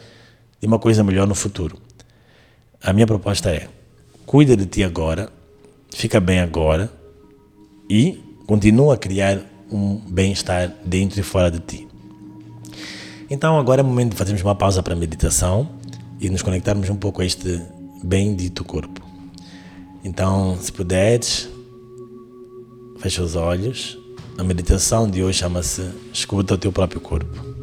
de 0.61 0.67
uma 0.69 0.79
coisa 0.79 1.03
melhor 1.03 1.27
no 1.27 1.35
futuro. 1.35 1.77
A 2.81 2.93
minha 2.93 3.09
proposta 3.09 3.51
é: 3.51 3.67
cuida 4.25 4.57
de 4.57 4.67
ti 4.67 4.85
agora, 4.85 5.29
fica 5.91 6.21
bem 6.21 6.39
agora 6.39 6.89
e 7.91 8.23
continua 8.47 8.95
a 8.95 8.97
criar 8.97 9.41
um 9.73 9.97
bem-estar 9.97 10.73
dentro 10.85 11.19
e 11.19 11.23
fora 11.25 11.51
de 11.51 11.59
ti. 11.59 11.94
Então, 13.31 13.59
agora 13.59 13.81
é 13.81 13.85
o 13.85 13.87
momento 13.87 14.11
de 14.11 14.17
fazermos 14.17 14.43
uma 14.43 14.55
pausa 14.55 14.83
para 14.83 14.93
a 14.95 14.97
meditação 14.97 15.69
e 16.21 16.29
nos 16.29 16.43
conectarmos 16.43 16.89
um 16.91 16.97
pouco 16.97 17.23
a 17.23 17.25
este 17.25 17.61
bendito 18.03 18.65
corpo. 18.65 19.01
Então, 20.05 20.59
se 20.61 20.71
puderes, 20.71 21.49
fecha 22.99 23.23
os 23.23 23.35
olhos. 23.35 23.99
A 24.37 24.45
meditação 24.45 25.09
de 25.09 25.23
hoje 25.23 25.39
chama-se 25.39 25.89
Escuta 26.13 26.55
o 26.55 26.59
teu 26.59 26.71
próprio 26.71 27.01
corpo. 27.01 27.55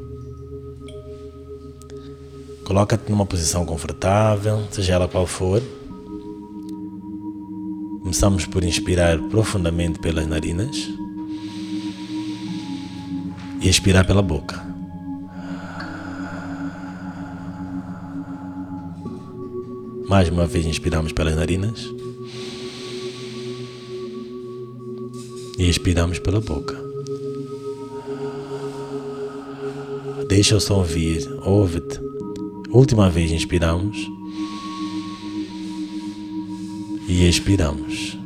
Coloca-te 2.65 3.11
numa 3.11 3.25
posição 3.25 3.65
confortável, 3.65 4.63
seja 4.71 4.93
ela 4.93 5.07
qual 5.07 5.27
for. 5.27 5.61
Começamos 8.01 8.45
por 8.45 8.63
inspirar 8.63 9.19
profundamente 9.29 9.99
pelas 9.99 10.25
narinas 10.25 10.89
e 13.61 13.69
expirar 13.69 14.07
pela 14.07 14.21
boca. 14.21 14.70
Mais 20.11 20.27
uma 20.27 20.45
vez 20.45 20.65
inspiramos 20.65 21.13
pelas 21.13 21.35
narinas. 21.35 21.89
e 25.57 25.69
expiramos 25.69 26.19
pela 26.19 26.41
boca. 26.41 26.75
Deixa 30.27 30.57
o 30.57 30.59
som 30.59 30.83
vir, 30.83 31.31
ouve-te. 31.43 31.99
Última 32.71 33.09
vez 33.09 33.31
inspiramos 33.31 33.95
e 37.07 37.29
expiramos. 37.29 38.17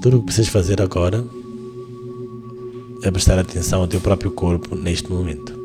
Tudo 0.00 0.16
o 0.16 0.20
que 0.20 0.26
precisas 0.26 0.48
fazer 0.48 0.80
agora 0.80 1.26
é 3.02 3.10
prestar 3.10 3.38
atenção 3.38 3.80
ao 3.80 3.88
teu 3.88 4.00
próprio 4.00 4.30
corpo 4.30 4.74
neste 4.74 5.10
momento. 5.10 5.58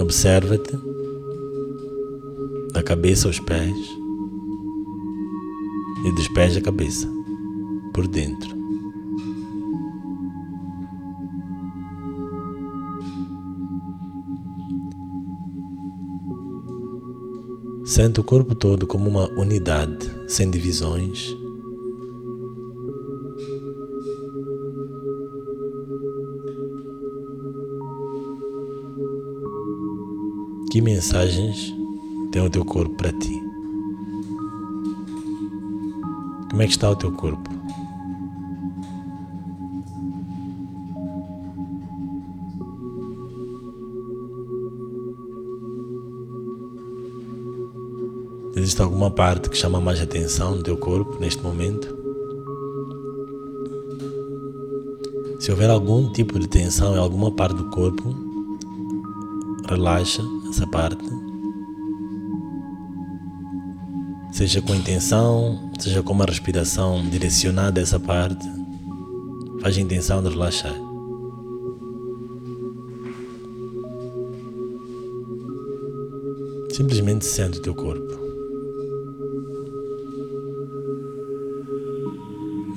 Observa-te 0.00 0.76
da 2.72 2.82
cabeça 2.82 3.28
aos 3.28 3.40
pés 3.40 3.76
e 6.04 6.12
dos 6.12 6.28
pés 6.28 6.56
à 6.56 6.60
cabeça, 6.60 7.08
por 7.92 8.06
dentro. 8.06 8.56
Sente 17.84 18.20
o 18.20 18.24
corpo 18.24 18.54
todo 18.54 18.86
como 18.86 19.08
uma 19.08 19.28
unidade, 19.38 20.10
sem 20.28 20.50
divisões 20.50 21.45
Que 30.76 30.82
mensagens 30.82 31.74
tem 32.30 32.44
o 32.44 32.50
teu 32.50 32.62
corpo 32.62 32.94
para 32.96 33.10
ti? 33.10 33.42
Como 36.50 36.60
é 36.60 36.66
que 36.66 36.72
está 36.72 36.90
o 36.90 36.94
teu 36.94 37.10
corpo? 37.12 37.48
Existe 48.54 48.82
alguma 48.82 49.10
parte 49.10 49.48
que 49.48 49.56
chama 49.56 49.80
mais 49.80 49.98
atenção 49.98 50.56
no 50.56 50.62
teu 50.62 50.76
corpo 50.76 51.18
neste 51.18 51.42
momento? 51.42 51.88
Se 55.40 55.50
houver 55.50 55.70
algum 55.70 56.12
tipo 56.12 56.38
de 56.38 56.46
tensão 56.46 56.94
em 56.94 56.98
alguma 56.98 57.30
parte 57.30 57.56
do 57.56 57.70
corpo, 57.70 58.14
relaxa 59.70 60.35
essa 60.50 60.66
parte. 60.66 61.04
Seja 64.32 64.60
com 64.60 64.74
intenção, 64.74 65.70
seja 65.78 66.02
com 66.02 66.12
uma 66.12 66.26
respiração 66.26 67.02
direcionada 67.08 67.80
a 67.80 67.82
essa 67.82 67.98
parte, 67.98 68.46
faz 69.60 69.78
a 69.78 69.80
intenção 69.80 70.22
de 70.22 70.28
relaxar. 70.28 70.74
Simplesmente 76.72 77.24
sente 77.24 77.58
o 77.58 77.62
teu 77.62 77.74
corpo. 77.74 78.14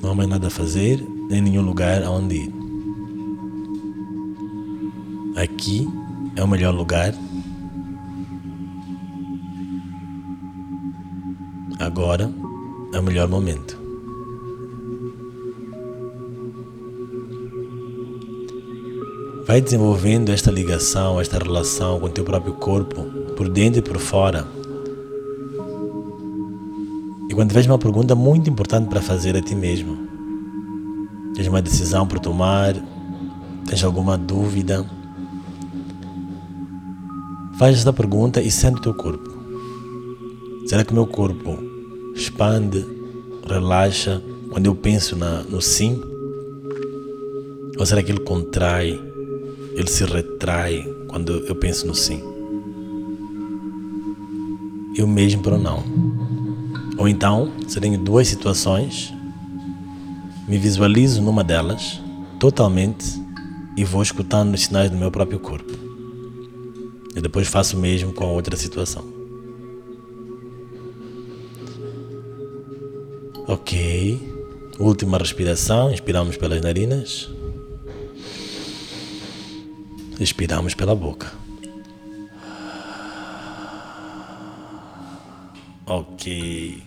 Não 0.01 0.11
há 0.11 0.15
mais 0.15 0.29
nada 0.29 0.47
a 0.47 0.49
fazer, 0.49 1.05
nem 1.29 1.41
nenhum 1.41 1.61
lugar 1.61 2.01
aonde 2.03 2.35
ir. 2.35 2.53
Aqui 5.35 5.87
é 6.35 6.43
o 6.43 6.47
melhor 6.47 6.73
lugar. 6.73 7.13
Agora 11.99 12.31
é 12.93 12.97
o 12.97 13.03
melhor 13.03 13.27
momento. 13.27 13.77
Vai 19.45 19.59
desenvolvendo 19.59 20.29
esta 20.29 20.49
ligação, 20.49 21.19
esta 21.19 21.37
relação 21.37 21.99
com 21.99 22.05
o 22.05 22.09
teu 22.09 22.23
próprio 22.23 22.53
corpo, 22.53 23.03
por 23.35 23.49
dentro 23.49 23.79
e 23.79 23.81
por 23.81 23.97
fora. 23.97 24.47
E 27.29 27.33
quando 27.33 27.49
tiveres 27.49 27.67
uma 27.67 27.77
pergunta 27.77 28.15
muito 28.15 28.49
importante 28.49 28.87
para 28.87 29.01
fazer 29.01 29.35
a 29.35 29.41
ti 29.41 29.53
mesmo, 29.53 29.97
tens 31.35 31.49
uma 31.49 31.61
decisão 31.61 32.07
para 32.07 32.19
tomar, 32.21 32.75
tens 33.67 33.83
alguma 33.83 34.17
dúvida, 34.17 34.85
faz 37.57 37.77
esta 37.77 37.91
pergunta 37.91 38.41
e 38.41 38.49
sente 38.49 38.77
o 38.77 38.81
teu 38.83 38.93
corpo. 38.93 39.37
Será 40.65 40.85
que 40.85 40.93
o 40.93 40.95
meu 40.95 41.05
corpo 41.05 41.68
expande, 42.19 42.85
relaxa 43.47 44.21
quando 44.51 44.65
eu 44.65 44.75
penso 44.75 45.15
na, 45.15 45.43
no 45.43 45.61
sim? 45.61 46.01
Ou 47.77 47.85
será 47.85 48.03
que 48.03 48.11
ele 48.11 48.21
contrai 48.21 49.09
ele 49.79 49.89
se 49.89 50.03
retrai 50.03 50.85
quando 51.07 51.31
eu 51.45 51.55
penso 51.55 51.87
no 51.87 51.95
sim. 51.95 52.21
Eu 54.93 55.07
mesmo 55.07 55.41
para 55.41 55.55
o 55.55 55.57
não. 55.57 55.83
Ou 56.97 57.07
então, 57.07 57.53
se 57.65 57.79
tenho 57.79 57.97
duas 57.97 58.27
situações, 58.27 59.13
me 60.47 60.57
visualizo 60.57 61.21
numa 61.21 61.45
delas 61.45 62.01
totalmente 62.39 63.05
e 63.77 63.85
vou 63.85 64.01
escutando 64.01 64.53
os 64.53 64.65
sinais 64.65 64.91
do 64.91 64.97
meu 64.97 65.09
próprio 65.09 65.39
corpo. 65.39 65.71
E 67.15 67.21
depois 67.21 67.47
faço 67.47 67.77
o 67.77 67.79
mesmo 67.79 68.11
com 68.11 68.25
a 68.25 68.31
outra 68.31 68.57
situação. 68.57 69.18
Ok. 73.49 74.21
Última 74.77 75.17
respiração, 75.17 75.91
inspiramos 75.91 76.37
pelas 76.37 76.61
narinas. 76.61 77.27
Expiramos 80.19 80.75
pela 80.75 80.93
boca. 80.93 81.31
Ok. 85.87 86.83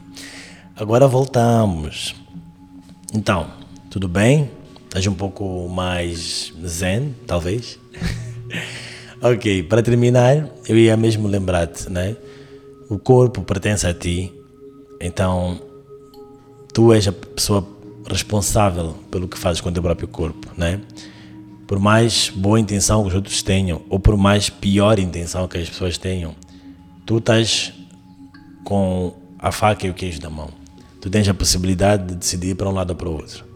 Agora 0.76 1.08
voltamos. 1.08 2.14
Então, 3.12 3.50
tudo 3.90 4.06
bem? 4.06 4.48
Estás 4.84 5.04
um 5.08 5.14
pouco 5.14 5.68
mais 5.68 6.54
zen, 6.64 7.12
talvez? 7.26 7.76
ok, 9.20 9.64
para 9.64 9.82
terminar, 9.82 10.48
eu 10.68 10.78
ia 10.78 10.96
mesmo 10.96 11.26
lembrar-te, 11.26 11.90
né? 11.90 12.16
O 12.88 13.00
corpo 13.00 13.42
pertence 13.42 13.84
a 13.84 13.92
ti, 13.92 14.32
então 15.00 15.71
tu 16.72 16.92
és 16.92 17.06
a 17.08 17.12
pessoa 17.12 17.66
responsável 18.08 18.94
pelo 19.10 19.28
que 19.28 19.38
fazes 19.38 19.60
com 19.60 19.68
o 19.68 19.72
teu 19.72 19.82
próprio 19.82 20.08
corpo, 20.08 20.48
né? 20.56 20.80
por 21.72 21.78
mais 21.78 22.28
boa 22.28 22.60
intenção 22.60 23.02
que 23.02 23.08
os 23.08 23.14
outros 23.14 23.42
tenham, 23.42 23.80
ou 23.88 23.98
por 23.98 24.14
mais 24.14 24.50
pior 24.50 24.98
intenção 24.98 25.48
que 25.48 25.56
as 25.56 25.70
pessoas 25.70 25.96
tenham, 25.96 26.34
tu 27.06 27.16
estás 27.16 27.72
com 28.62 29.14
a 29.38 29.50
faca 29.50 29.86
e 29.86 29.88
o 29.88 29.94
queijo 29.94 30.20
na 30.20 30.28
mão. 30.28 30.50
Tu 31.00 31.08
tens 31.08 31.26
a 31.28 31.32
possibilidade 31.32 32.08
de 32.08 32.14
decidir 32.16 32.56
para 32.56 32.68
um 32.68 32.72
lado 32.72 32.90
ou 32.90 32.96
para 32.96 33.08
o 33.08 33.12
outro. 33.12 33.46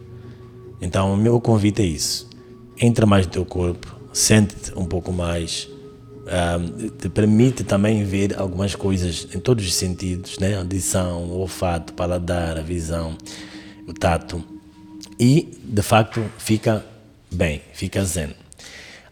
Então, 0.81 1.13
o 1.13 1.15
meu 1.15 1.39
convite 1.39 1.83
é 1.83 1.85
isso. 1.85 2.27
Entra 2.81 3.05
mais 3.05 3.27
no 3.27 3.31
teu 3.31 3.45
corpo, 3.45 3.95
sente-te 4.11 4.73
um 4.75 4.85
pouco 4.85 5.13
mais, 5.13 5.69
te 6.99 7.09
permite 7.09 7.63
também 7.63 8.03
ver 8.03 8.37
algumas 8.39 8.75
coisas 8.75 9.27
em 9.33 9.39
todos 9.39 9.65
os 9.65 9.73
sentidos, 9.73 10.37
né? 10.39 10.57
Audição, 10.57 11.29
olfato, 11.31 11.93
paladar, 11.93 12.57
a 12.57 12.61
visão, 12.61 13.17
o 13.87 13.93
tato. 13.93 14.43
E, 15.19 15.57
de 15.63 15.81
facto, 15.81 16.23
fica 16.37 16.83
Bem, 17.31 17.61
fica 17.73 18.03
zen. 18.05 18.29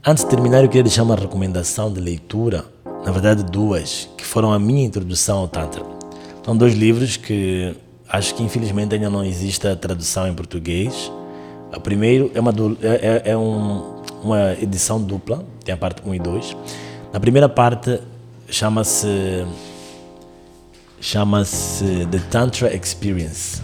Antes 0.06 0.24
de 0.24 0.30
terminar, 0.30 0.64
eu 0.64 0.70
queria 0.70 0.84
deixar 0.84 1.04
uma 1.04 1.16
recomendação 1.16 1.92
de 1.92 2.00
leitura, 2.00 2.64
na 3.06 3.12
verdade 3.12 3.44
duas, 3.44 4.10
que 4.18 4.26
foram 4.26 4.54
a 4.54 4.60
minha 4.60 4.86
introdução 4.86 5.40
ao 5.40 5.48
Tantra. 5.50 5.84
São 6.44 6.56
dois 6.56 6.74
livros 6.74 7.18
que 7.18 7.76
acho 8.08 8.34
que 8.34 8.42
infelizmente 8.42 8.96
ainda 8.96 9.10
não 9.10 9.24
existe 9.24 9.68
a 9.68 9.76
tradução 9.76 10.28
em 10.28 10.34
português. 10.34 11.12
O 11.76 11.82
primeiro 11.82 12.32
é 12.34 12.40
uma, 12.40 12.52
é, 12.82 13.22
é, 13.28 13.32
é 13.32 13.38
um, 13.38 14.02
uma 14.24 14.54
edição 14.54 15.02
dupla, 15.02 15.46
tem 15.66 15.74
a 15.74 15.78
parte 15.78 16.02
1 16.08 16.16
e 16.16 16.20
2. 16.20 16.58
Na 17.16 17.20
primeira 17.22 17.48
parte 17.48 18.02
chama-se 18.50 19.46
chama-se 21.00 22.06
The 22.12 22.20
Tantra 22.30 22.76
Experience. 22.76 23.62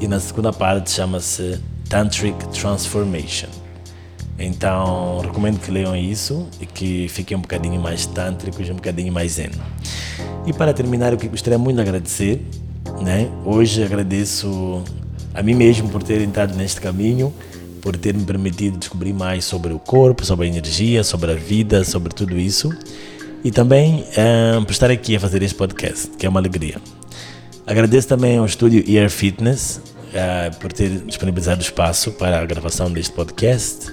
E 0.00 0.08
na 0.08 0.18
segunda 0.18 0.50
parte 0.50 0.90
chama-se 0.90 1.60
Tantric 1.90 2.48
Transformation. 2.58 3.50
Então, 4.38 5.18
recomendo 5.18 5.60
que 5.60 5.70
leiam 5.70 5.94
isso 5.94 6.48
e 6.58 6.64
que 6.64 7.06
fiquem 7.10 7.36
um 7.36 7.42
bocadinho 7.42 7.78
mais 7.78 8.06
tântricos, 8.06 8.70
um 8.70 8.76
bocadinho 8.76 9.12
mais 9.12 9.32
zen. 9.32 9.50
E 10.46 10.52
para 10.54 10.72
terminar, 10.72 11.12
eu 11.12 11.18
gostaria 11.28 11.58
muito 11.58 11.76
de 11.76 11.82
agradecer. 11.82 12.42
Né? 13.02 13.30
Hoje 13.44 13.84
agradeço 13.84 14.82
a 15.34 15.42
mim 15.42 15.52
mesmo 15.52 15.90
por 15.90 16.02
ter 16.02 16.22
entrado 16.22 16.56
neste 16.56 16.80
caminho, 16.80 17.30
por 17.78 17.96
ter 17.96 18.14
me 18.14 18.24
permitido 18.24 18.78
descobrir 18.78 19.12
mais 19.12 19.44
sobre 19.44 19.72
o 19.72 19.78
corpo, 19.78 20.24
sobre 20.24 20.46
a 20.46 20.48
energia, 20.48 21.02
sobre 21.02 21.32
a 21.32 21.34
vida, 21.34 21.84
sobre 21.84 22.12
tudo 22.12 22.38
isso. 22.38 22.70
E 23.44 23.50
também 23.50 24.04
um, 24.56 24.64
por 24.64 24.72
estar 24.72 24.90
aqui 24.90 25.16
a 25.16 25.20
fazer 25.20 25.42
este 25.42 25.56
podcast, 25.56 26.08
que 26.16 26.26
é 26.26 26.28
uma 26.28 26.40
alegria. 26.40 26.76
Agradeço 27.66 28.08
também 28.08 28.38
ao 28.38 28.46
estúdio 28.46 28.82
Ear 28.90 29.10
Fitness, 29.10 29.80
uh, 30.08 30.56
por 30.58 30.72
ter 30.72 30.90
disponibilizado 31.00 31.60
espaço 31.60 32.12
para 32.12 32.40
a 32.40 32.44
gravação 32.44 32.90
deste 32.90 33.12
podcast 33.12 33.92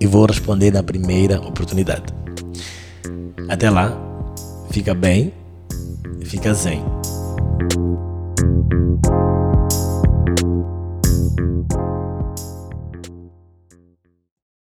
e 0.00 0.06
vou 0.06 0.26
responder 0.26 0.72
na 0.72 0.84
primeira 0.84 1.40
oportunidade. 1.40 2.14
Até 3.48 3.68
lá, 3.70 4.00
fica 4.70 4.94
bem, 4.94 5.32
fica 6.22 6.54
zen. 6.54 6.80